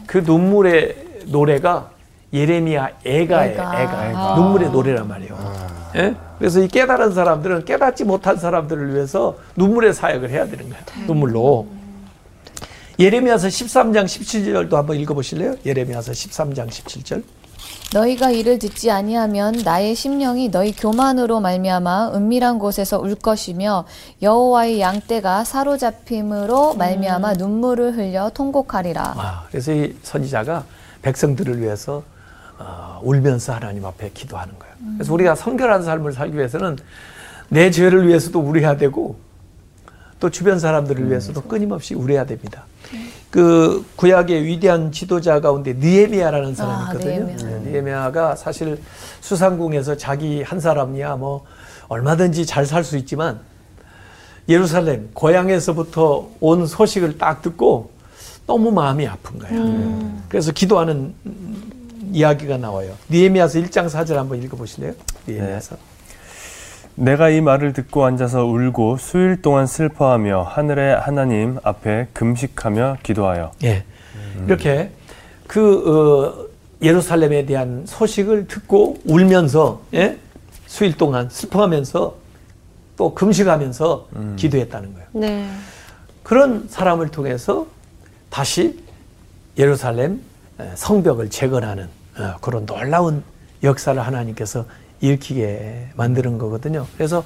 그 0.06 0.18
눈물의 0.18 1.24
노래가 1.26 1.90
예레미야 2.32 2.90
애가예요. 3.04 3.52
애가. 3.52 3.82
애가. 3.82 4.10
애가. 4.10 4.34
눈물의 4.36 4.70
노래란 4.70 5.06
말이에요. 5.06 5.38
예? 5.96 6.16
그래서 6.38 6.60
이 6.60 6.68
깨달은 6.68 7.12
사람들은 7.12 7.64
깨닫지 7.66 8.04
못한 8.04 8.36
사람들을 8.36 8.94
위해서 8.94 9.36
눈물의 9.56 9.92
사역을 9.92 10.30
해야 10.30 10.46
되는 10.46 10.68
거예요. 10.70 10.84
눈물로. 11.06 11.68
예레미야서 12.98 13.48
13장 13.48 14.04
17절도 14.04 14.72
한번 14.72 14.96
읽어 14.96 15.14
보실래요? 15.14 15.56
예레미야서 15.64 16.12
13장 16.12 16.68
17절. 16.68 17.22
너희가 17.94 18.30
이를 18.30 18.58
듣지 18.58 18.90
아니하면 18.90 19.52
나의 19.64 19.94
심령이 19.94 20.50
너희 20.50 20.72
교만으로 20.72 21.40
말미암아 21.40 22.12
은밀한 22.14 22.58
곳에서 22.58 22.98
울 22.98 23.14
것이며 23.14 23.84
여호와의 24.22 24.80
양떼가 24.80 25.44
사로잡힘으로 25.44 26.74
말미암아 26.74 27.34
눈물을 27.34 27.96
흘려 27.96 28.30
통곡하리라. 28.30 29.14
아, 29.16 29.44
그래서 29.50 29.74
이 29.74 29.94
선지자가 30.02 30.64
백성들을 31.02 31.60
위해서 31.60 32.02
어, 32.58 33.00
울면서 33.02 33.54
하나님 33.54 33.84
앞에 33.84 34.10
기도하는 34.14 34.58
거예요. 34.58 34.74
그래서 34.96 35.12
우리가 35.12 35.34
성결한 35.34 35.82
삶을 35.82 36.12
살기 36.12 36.36
위해서는 36.36 36.78
내 37.48 37.70
죄를 37.70 38.08
위해서도 38.08 38.40
울어야 38.40 38.76
되고 38.76 39.16
또 40.18 40.30
주변 40.30 40.58
사람들을 40.58 41.10
위해서도 41.10 41.42
끊임없이 41.42 41.94
울어야 41.94 42.24
됩니다. 42.24 42.64
그 43.32 43.82
구약의 43.96 44.44
위대한 44.44 44.92
지도자 44.92 45.40
가운데 45.40 45.72
느헤미야라는 45.72 46.54
사람이 46.54 46.74
아, 46.84 46.92
있거든요. 46.92 47.24
느헤미야. 47.24 47.36
네, 47.60 47.70
느헤미야가 47.70 48.36
사실 48.36 48.78
수상궁에서 49.22 49.96
자기 49.96 50.42
한 50.42 50.60
사람이야 50.60 51.16
뭐 51.16 51.46
얼마든지 51.88 52.44
잘 52.44 52.66
살 52.66 52.84
수 52.84 52.98
있지만 52.98 53.40
예루살렘 54.50 55.08
고향에서부터 55.14 56.28
온 56.40 56.66
소식을 56.66 57.16
딱 57.16 57.40
듣고 57.40 57.90
너무 58.46 58.70
마음이 58.70 59.06
아픈 59.06 59.38
거예요. 59.38 60.12
그래서 60.28 60.52
기도하는 60.52 61.14
음, 61.24 62.10
이야기가 62.12 62.58
나와요. 62.58 62.92
니에미아서 63.08 63.60
1장 63.60 63.88
4절 63.88 64.14
한번 64.16 64.42
읽어 64.42 64.58
보실래요? 64.58 64.92
니에미아서. 65.26 65.76
내가 66.94 67.30
이 67.30 67.40
말을 67.40 67.72
듣고 67.72 68.04
앉아서 68.04 68.44
울고 68.44 68.98
수일 68.98 69.40
동안 69.40 69.66
슬퍼하며 69.66 70.42
하늘의 70.42 71.00
하나님 71.00 71.58
앞에 71.62 72.08
금식하며 72.12 72.98
기도하여 73.02 73.52
예. 73.64 73.84
이렇게 74.46 74.90
그 75.46 75.88
어, 75.88 76.52
예루살렘에 76.82 77.46
대한 77.46 77.84
소식을 77.86 78.46
듣고 78.48 78.98
울면서 79.04 79.82
예? 79.94 80.18
수일 80.66 80.96
동안 80.96 81.28
슬퍼하면서 81.30 82.14
또 82.96 83.14
금식하면서 83.14 84.08
기도했다는 84.36 84.94
거예요. 84.94 85.08
네. 85.12 85.48
그런 86.22 86.66
사람을 86.68 87.08
통해서 87.08 87.66
다시 88.30 88.78
예루살렘 89.58 90.20
에, 90.60 90.70
성벽을 90.74 91.30
재건하는 91.30 91.88
어, 92.18 92.36
그런 92.40 92.66
놀라운 92.66 93.22
역사를 93.62 94.00
하나님께서 94.00 94.64
일으키게 95.06 95.88
만드는 95.96 96.38
거거든요. 96.38 96.86
그래서 96.96 97.22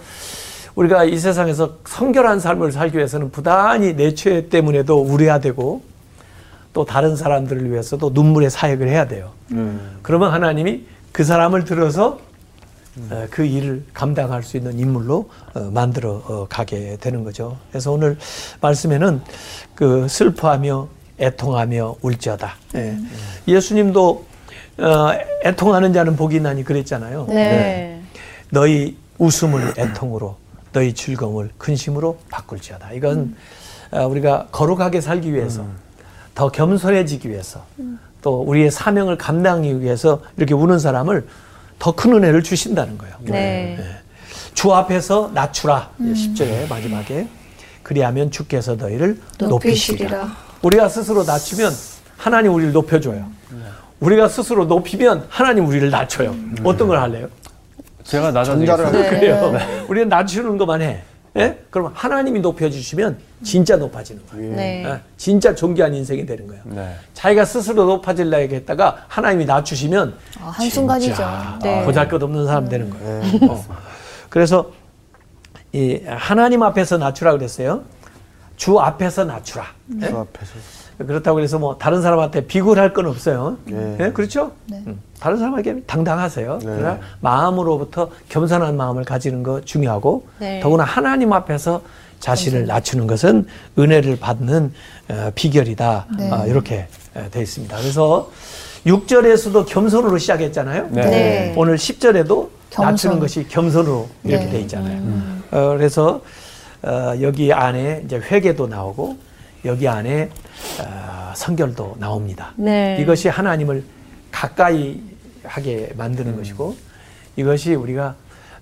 우리가 0.74 1.04
이 1.04 1.16
세상에서 1.18 1.76
성결한 1.86 2.40
삶을 2.40 2.72
살기 2.72 2.96
위해서는 2.96 3.30
부단히 3.30 3.94
내 3.94 4.14
죄 4.14 4.48
때문에도 4.48 5.00
우려야 5.00 5.38
되고 5.38 5.82
또 6.72 6.84
다른 6.84 7.16
사람들을 7.16 7.70
위해서도 7.70 8.10
눈물의 8.12 8.50
사역을 8.50 8.88
해야 8.88 9.06
돼요. 9.06 9.30
그러면 10.02 10.32
하나님이 10.32 10.84
그 11.12 11.24
사람을 11.24 11.64
들어서 11.64 12.18
어, 13.10 13.26
그 13.30 13.44
일을 13.44 13.84
감당할 13.92 14.42
수 14.42 14.56
있는 14.56 14.78
인물로 14.78 15.28
어, 15.54 15.60
만들어 15.70 16.22
어, 16.26 16.46
가게 16.48 16.96
되는 16.98 17.24
거죠. 17.24 17.58
그래서 17.70 17.92
오늘 17.92 18.16
말씀에는 18.62 19.20
그 19.74 20.08
슬퍼하며 20.08 20.88
애통하며 21.20 21.96
울지어다. 22.00 22.54
예. 22.76 22.96
예수님도 23.48 24.24
어, 24.78 25.12
애통하는 25.44 25.92
자는 25.92 26.16
복이 26.16 26.40
나니 26.40 26.64
그랬잖아요. 26.64 27.26
네. 27.28 28.02
너희 28.50 28.96
웃음을 29.18 29.72
애통으로 29.78 30.36
너희 30.72 30.92
즐거움을 30.92 31.50
근심으로 31.58 32.18
바꿀지어다. 32.30 32.92
이건 32.92 33.34
어, 33.90 34.06
우리가 34.06 34.48
거룩하게 34.52 35.00
살기 35.00 35.32
위해서 35.32 35.64
더 36.34 36.50
겸손해지기 36.50 37.30
위해서 37.30 37.64
또 38.20 38.42
우리의 38.42 38.70
사명을 38.70 39.16
감당하기 39.16 39.80
위해서 39.80 40.20
이렇게 40.36 40.52
우는 40.54 40.78
사람을 40.78 41.26
더 41.78 41.92
큰 41.92 42.12
은혜를 42.14 42.42
주신다는 42.42 42.98
거예요. 42.98 43.14
네. 43.22 43.78
주 44.54 44.72
앞에서 44.74 45.30
낮추라. 45.34 45.90
10절에 46.00 46.68
마지막에 46.68 47.28
그리하면 47.82 48.30
주께서 48.30 48.74
너희를 48.74 49.20
높이시리라. 49.38 49.48
높이시리라. 50.18 50.36
우리가 50.62 50.88
스스로 50.88 51.22
낮추면 51.24 51.72
하나님 52.16 52.52
우리를 52.54 52.72
높여줘요. 52.72 53.26
우리가 54.00 54.28
스스로 54.28 54.64
높이면 54.66 55.26
하나님 55.28 55.66
우리를 55.66 55.90
낮춰요. 55.90 56.34
어떤 56.64 56.88
걸 56.88 57.00
할래요? 57.00 57.28
제가 58.04 58.30
낮아지겠습니다. 58.30 58.86
하죠. 59.02 59.10
그래요. 59.10 59.56
우리는 59.88 60.08
낮추는 60.08 60.58
것만 60.58 60.82
해. 60.82 61.02
예? 61.38 61.58
그럼 61.70 61.92
하나님이 61.94 62.40
높여주시면 62.40 63.18
진짜 63.44 63.76
높아지는 63.76 64.22
거예요. 64.30 64.56
네. 64.56 64.84
예? 64.86 65.00
진짜 65.18 65.54
존귀한 65.54 65.92
인생이 65.94 66.24
되는 66.24 66.46
거예요. 66.46 66.62
네. 66.64 66.94
자기가 67.12 67.44
스스로 67.44 67.84
높아지려고 67.84 68.54
했다가 68.54 69.04
하나님이 69.08 69.44
낮추시면 69.44 70.14
아, 70.40 70.48
한순간이죠. 70.48 71.22
네. 71.62 71.84
보잘것없는 71.84 72.46
사람 72.46 72.68
되는 72.68 72.88
거예요. 72.88 73.22
어. 73.50 73.64
그래서 74.30 74.70
이 75.72 76.00
하나님 76.06 76.62
앞에서 76.62 76.96
낮추라 76.96 77.32
그랬어요. 77.32 77.82
주 78.56 78.78
앞에서 78.80 79.24
낮추라. 79.24 79.66
예? 80.02 80.08
주 80.08 80.16
앞에서. 80.16 80.52
그렇다고 80.98 81.40
해서 81.40 81.58
뭐 81.58 81.76
다른 81.76 82.00
사람한테 82.00 82.46
비굴할 82.46 82.92
건 82.92 83.06
없어요. 83.06 83.58
네. 83.64 83.96
예, 84.00 84.10
그렇죠? 84.12 84.52
네. 84.66 84.82
음, 84.86 84.98
다른 85.20 85.36
사람에게 85.38 85.82
당당하세요. 85.86 86.58
네. 86.58 86.64
그러나 86.64 86.98
마음으로부터 87.20 88.10
겸손한 88.28 88.76
마음을 88.76 89.04
가지는 89.04 89.42
거 89.42 89.60
중요하고 89.60 90.26
네. 90.38 90.60
더구나 90.60 90.84
하나님 90.84 91.32
앞에서 91.32 91.82
자신을 92.20 92.66
낮추는 92.66 93.06
것은 93.06 93.46
은혜를 93.78 94.18
받는 94.18 94.72
어, 95.10 95.30
비결이다. 95.34 96.06
네. 96.18 96.30
어, 96.30 96.46
이렇게 96.46 96.88
어, 97.14 97.26
되어 97.30 97.42
있습니다. 97.42 97.76
그래서 97.76 98.30
6절에서도 98.86 99.66
겸손으로 99.66 100.16
시작했잖아요. 100.16 100.88
네. 100.92 101.02
네. 101.02 101.54
오늘 101.56 101.76
10절에도 101.76 102.48
겸손. 102.70 102.84
낮추는 102.84 103.18
것이 103.18 103.46
겸손으로 103.48 104.08
이렇게 104.24 104.46
네. 104.46 104.50
돼 104.52 104.60
있잖아요. 104.60 105.02
어, 105.50 105.74
그래서 105.76 106.22
어, 106.82 107.12
여기 107.20 107.52
안에 107.52 108.02
이제 108.06 108.16
회개도 108.16 108.68
나오고 108.68 109.16
여기 109.66 109.88
안에 109.88 110.30
어, 110.80 111.32
성결도 111.34 111.96
나옵니다. 111.98 112.52
네. 112.56 112.98
이것이 113.00 113.28
하나님을 113.28 113.84
가까이 114.30 115.00
하게 115.44 115.90
만드는 115.96 116.36
것이고 116.36 116.76
이것이 117.36 117.74
우리가 117.74 118.14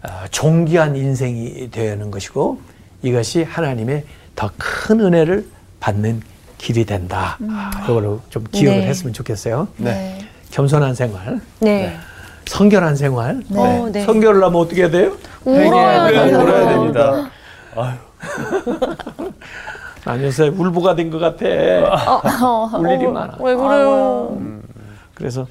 어, 0.03 0.09
존귀한 0.31 0.97
인생이 0.97 1.71
되는 1.71 2.11
것이고 2.11 2.61
이것이 3.03 3.43
하나님의 3.43 4.05
더 4.37 4.51
큰 4.59 5.01
은혜를 5.01 5.47
받는 5.81 6.21
길이 6.59 6.85
된다. 6.85 7.39
아, 7.49 7.71
이거를 7.85 8.19
좀 8.31 8.45
기억을 8.51 8.81
네. 8.81 8.87
했으면 8.89 9.13
좋겠어요. 9.13 9.69
네. 9.77 10.19
겸손한 10.51 10.95
생활, 10.95 11.41
네. 11.61 11.97
성결한 12.47 12.97
생활. 12.97 13.43
어, 13.55 13.89
네. 13.93 14.05
성결을 14.05 14.43
하면 14.45 14.61
어떻게 14.61 14.91
돼요? 14.91 15.17
울어야 15.45 16.07
네, 16.11 16.13
돼요. 16.27 16.39
울어야 16.41 16.69
됩니다. 16.69 17.31
난 20.05 20.23
요새 20.23 20.49
울보가 20.49 20.95
된 20.95 21.11
것 21.11 21.19
같아. 21.19 21.47
울 22.79 22.91
일이 22.91 23.07
많아. 23.07 23.37
왜 23.41 23.55
그래요? 23.55 24.39
그래서 25.15 25.47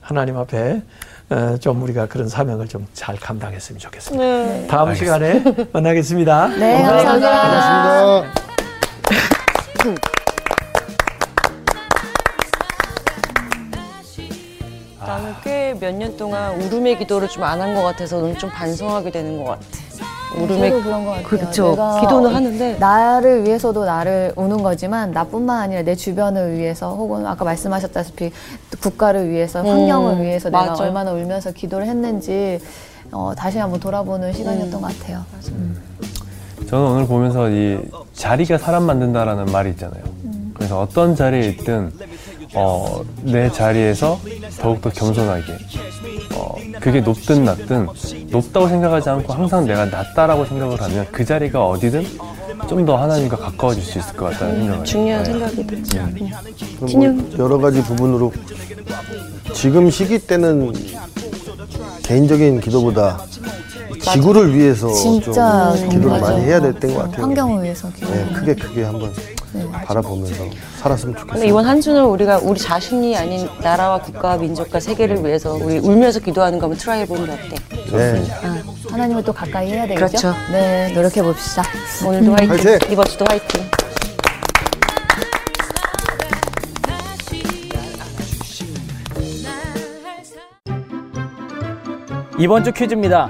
하나님 0.00 0.36
앞에 0.36 0.82
어, 1.30 1.56
좀 1.58 1.82
우리가 1.82 2.06
그런 2.06 2.28
사명을 2.28 2.68
좀 2.68 2.86
잘 2.92 3.16
감당했으면 3.16 3.78
좋겠습니다. 3.78 4.22
네. 4.24 4.66
다음 4.68 4.94
시간에 4.94 5.42
만나겠습니다. 5.72 6.48
네, 6.48 6.82
감사합니다. 6.82 7.42
반갑습니다. 7.42 8.44
나는 15.06 15.34
꽤 15.42 15.74
몇 15.80 15.92
년 15.94 16.16
동안 16.16 16.60
울음의 16.60 16.98
기도를 16.98 17.28
좀 17.28 17.42
안 17.44 17.60
한 17.60 17.74
것 17.74 17.82
같아서 17.82 18.18
오늘 18.18 18.36
좀 18.38 18.50
반성하게 18.50 19.10
되는 19.10 19.36
것 19.42 19.44
같아. 19.44 19.66
저도 20.34 20.82
그런 20.82 21.04
것 21.04 21.10
같아요. 21.12 21.22
그렇죠. 21.26 21.70
내가 21.70 22.00
기도는 22.00 22.34
하는데 22.34 22.76
나를 22.78 23.44
위해서도 23.44 23.84
나를 23.84 24.32
우는 24.36 24.62
거지만 24.62 25.12
나뿐만 25.12 25.60
아니라 25.60 25.82
내 25.82 25.94
주변을 25.94 26.58
위해서 26.58 26.94
혹은 26.94 27.26
아까 27.26 27.44
말씀하셨다시피 27.44 28.30
국가를 28.80 29.30
위해서 29.30 29.62
환경을 29.62 30.14
음, 30.14 30.22
위해서 30.22 30.50
내가 30.50 30.66
맞아. 30.66 30.82
얼마나 30.84 31.12
울면서 31.12 31.52
기도를 31.52 31.86
했는지 31.86 32.60
어, 33.12 33.32
다시 33.36 33.58
한번 33.58 33.78
돌아보는 33.80 34.32
시간이었던 34.32 34.80
것 34.80 34.98
같아요. 34.98 35.24
저는 36.68 36.86
오늘 36.86 37.06
보면서 37.06 37.48
이 37.50 37.78
자리가 38.14 38.58
사람 38.58 38.84
만든다라는 38.84 39.46
말이 39.46 39.70
있잖아요. 39.70 40.02
그래서 40.54 40.80
어떤 40.80 41.14
자리에 41.14 41.48
있든 41.48 41.92
어, 42.54 43.02
내 43.22 43.50
자리에서 43.50 44.20
더욱더 44.60 44.90
겸손하게 44.90 45.52
어, 46.34 46.54
그게 46.80 47.00
높든 47.00 47.44
낮든 47.44 47.88
높다고 48.30 48.68
생각하지 48.68 49.10
않고 49.10 49.32
항상 49.32 49.64
내가 49.66 49.86
낮다라고 49.86 50.44
생각을 50.44 50.80
하면 50.80 51.06
그 51.10 51.24
자리가 51.24 51.66
어디든 51.66 52.04
좀 52.68 52.84
더 52.86 52.96
하나님과 52.96 53.36
가까워질 53.36 53.82
수 53.82 53.98
있을 53.98 54.16
것 54.16 54.30
같다는 54.32 54.54
생각을 54.56 54.76
해요. 54.76 54.84
중요한 54.84 55.22
네. 55.24 55.30
생각이다. 55.32 55.74
그럼 56.76 56.88
진영. 56.88 57.16
뭐 57.16 57.30
여러 57.38 57.58
가지 57.58 57.82
부분으로 57.82 58.32
지금 59.54 59.90
시기 59.90 60.18
때는 60.18 60.72
개인적인 62.02 62.60
기도보다 62.60 63.22
지구를 64.12 64.54
위해서 64.54 64.92
진짜 64.92 65.74
좀 65.76 65.88
기도를. 65.88 66.20
많이 66.20 66.44
해야 66.44 66.60
될 66.60 66.72
때인 66.74 66.94
것 66.94 67.02
같아요. 67.04 67.22
환경을 67.22 67.62
위해서 67.62 67.90
기도. 67.92 68.10
네, 68.10 68.26
크게 68.34 68.54
크게 68.54 68.82
한번 68.84 69.12
바라보면서 69.86 70.44
살았으면 70.78 71.14
근데 71.14 71.26
좋겠어요. 71.28 71.48
이번 71.48 71.64
한 71.66 71.80
주는 71.80 72.04
우리가 72.04 72.38
우리 72.38 72.58
자신이 72.58 73.16
아닌 73.16 73.48
나라와 73.62 74.00
국가와 74.00 74.36
민족과 74.36 74.80
세계를 74.80 75.24
위해서 75.24 75.54
우리 75.54 75.78
울면서 75.78 76.20
기도하는 76.20 76.58
거 76.58 76.64
한번 76.66 76.78
try 76.78 77.00
해보는 77.00 77.26
게 77.26 77.32
어때? 77.32 77.56
네. 77.96 78.24
하나님을 78.90 79.22
또 79.24 79.32
가까이 79.32 79.70
해야 79.70 79.86
되겠죠? 79.86 80.06
그렇죠. 80.06 80.34
네, 80.52 80.92
노력해 80.94 81.22
봅시다. 81.22 81.62
오늘도 82.06 82.32
화이팅. 82.32 82.50
화이팅! 82.50 82.78
이번 82.92 83.06
주도 83.06 83.24
화이팅. 83.28 83.62
이번 92.38 92.64
주 92.64 92.72
퀴즈입니다. 92.72 93.28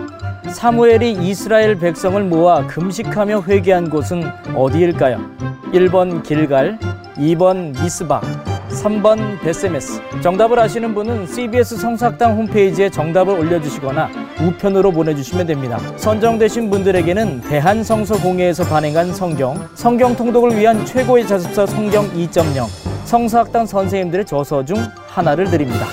사무엘이 0.55 1.19
이스라엘 1.21 1.77
백성을 1.77 2.23
모아 2.23 2.65
금식하며 2.69 3.43
회개한 3.43 3.91
곳은 3.91 4.23
어디일까요? 4.55 5.19
1번 5.73 6.23
길갈, 6.23 6.79
2번 7.17 7.79
미스바, 7.83 8.21
3번 8.69 9.41
베세메스. 9.41 10.01
정답을 10.23 10.61
아시는 10.61 10.95
분은 10.95 11.27
CBS 11.27 11.77
성사학당 11.77 12.37
홈페이지에 12.37 12.89
정답을 12.89 13.37
올려주시거나 13.37 14.09
우편으로 14.41 14.93
보내주시면 14.93 15.49
됩니다. 15.49 15.81
선정되신 15.97 16.71
분들에게는 16.71 17.41
대한성서공회에서 17.43 18.65
발행한 18.65 19.13
성경, 19.13 19.69
성경 19.75 20.15
통독을 20.15 20.57
위한 20.57 20.87
최고의 20.87 21.27
자습서 21.27 21.67
성경 21.67 22.09
2.0, 22.13 22.69
성사학당 23.07 23.67
선생님들의 23.67 24.25
저서 24.25 24.65
중 24.65 24.77
하나를 25.09 25.51
드립니다. 25.51 25.87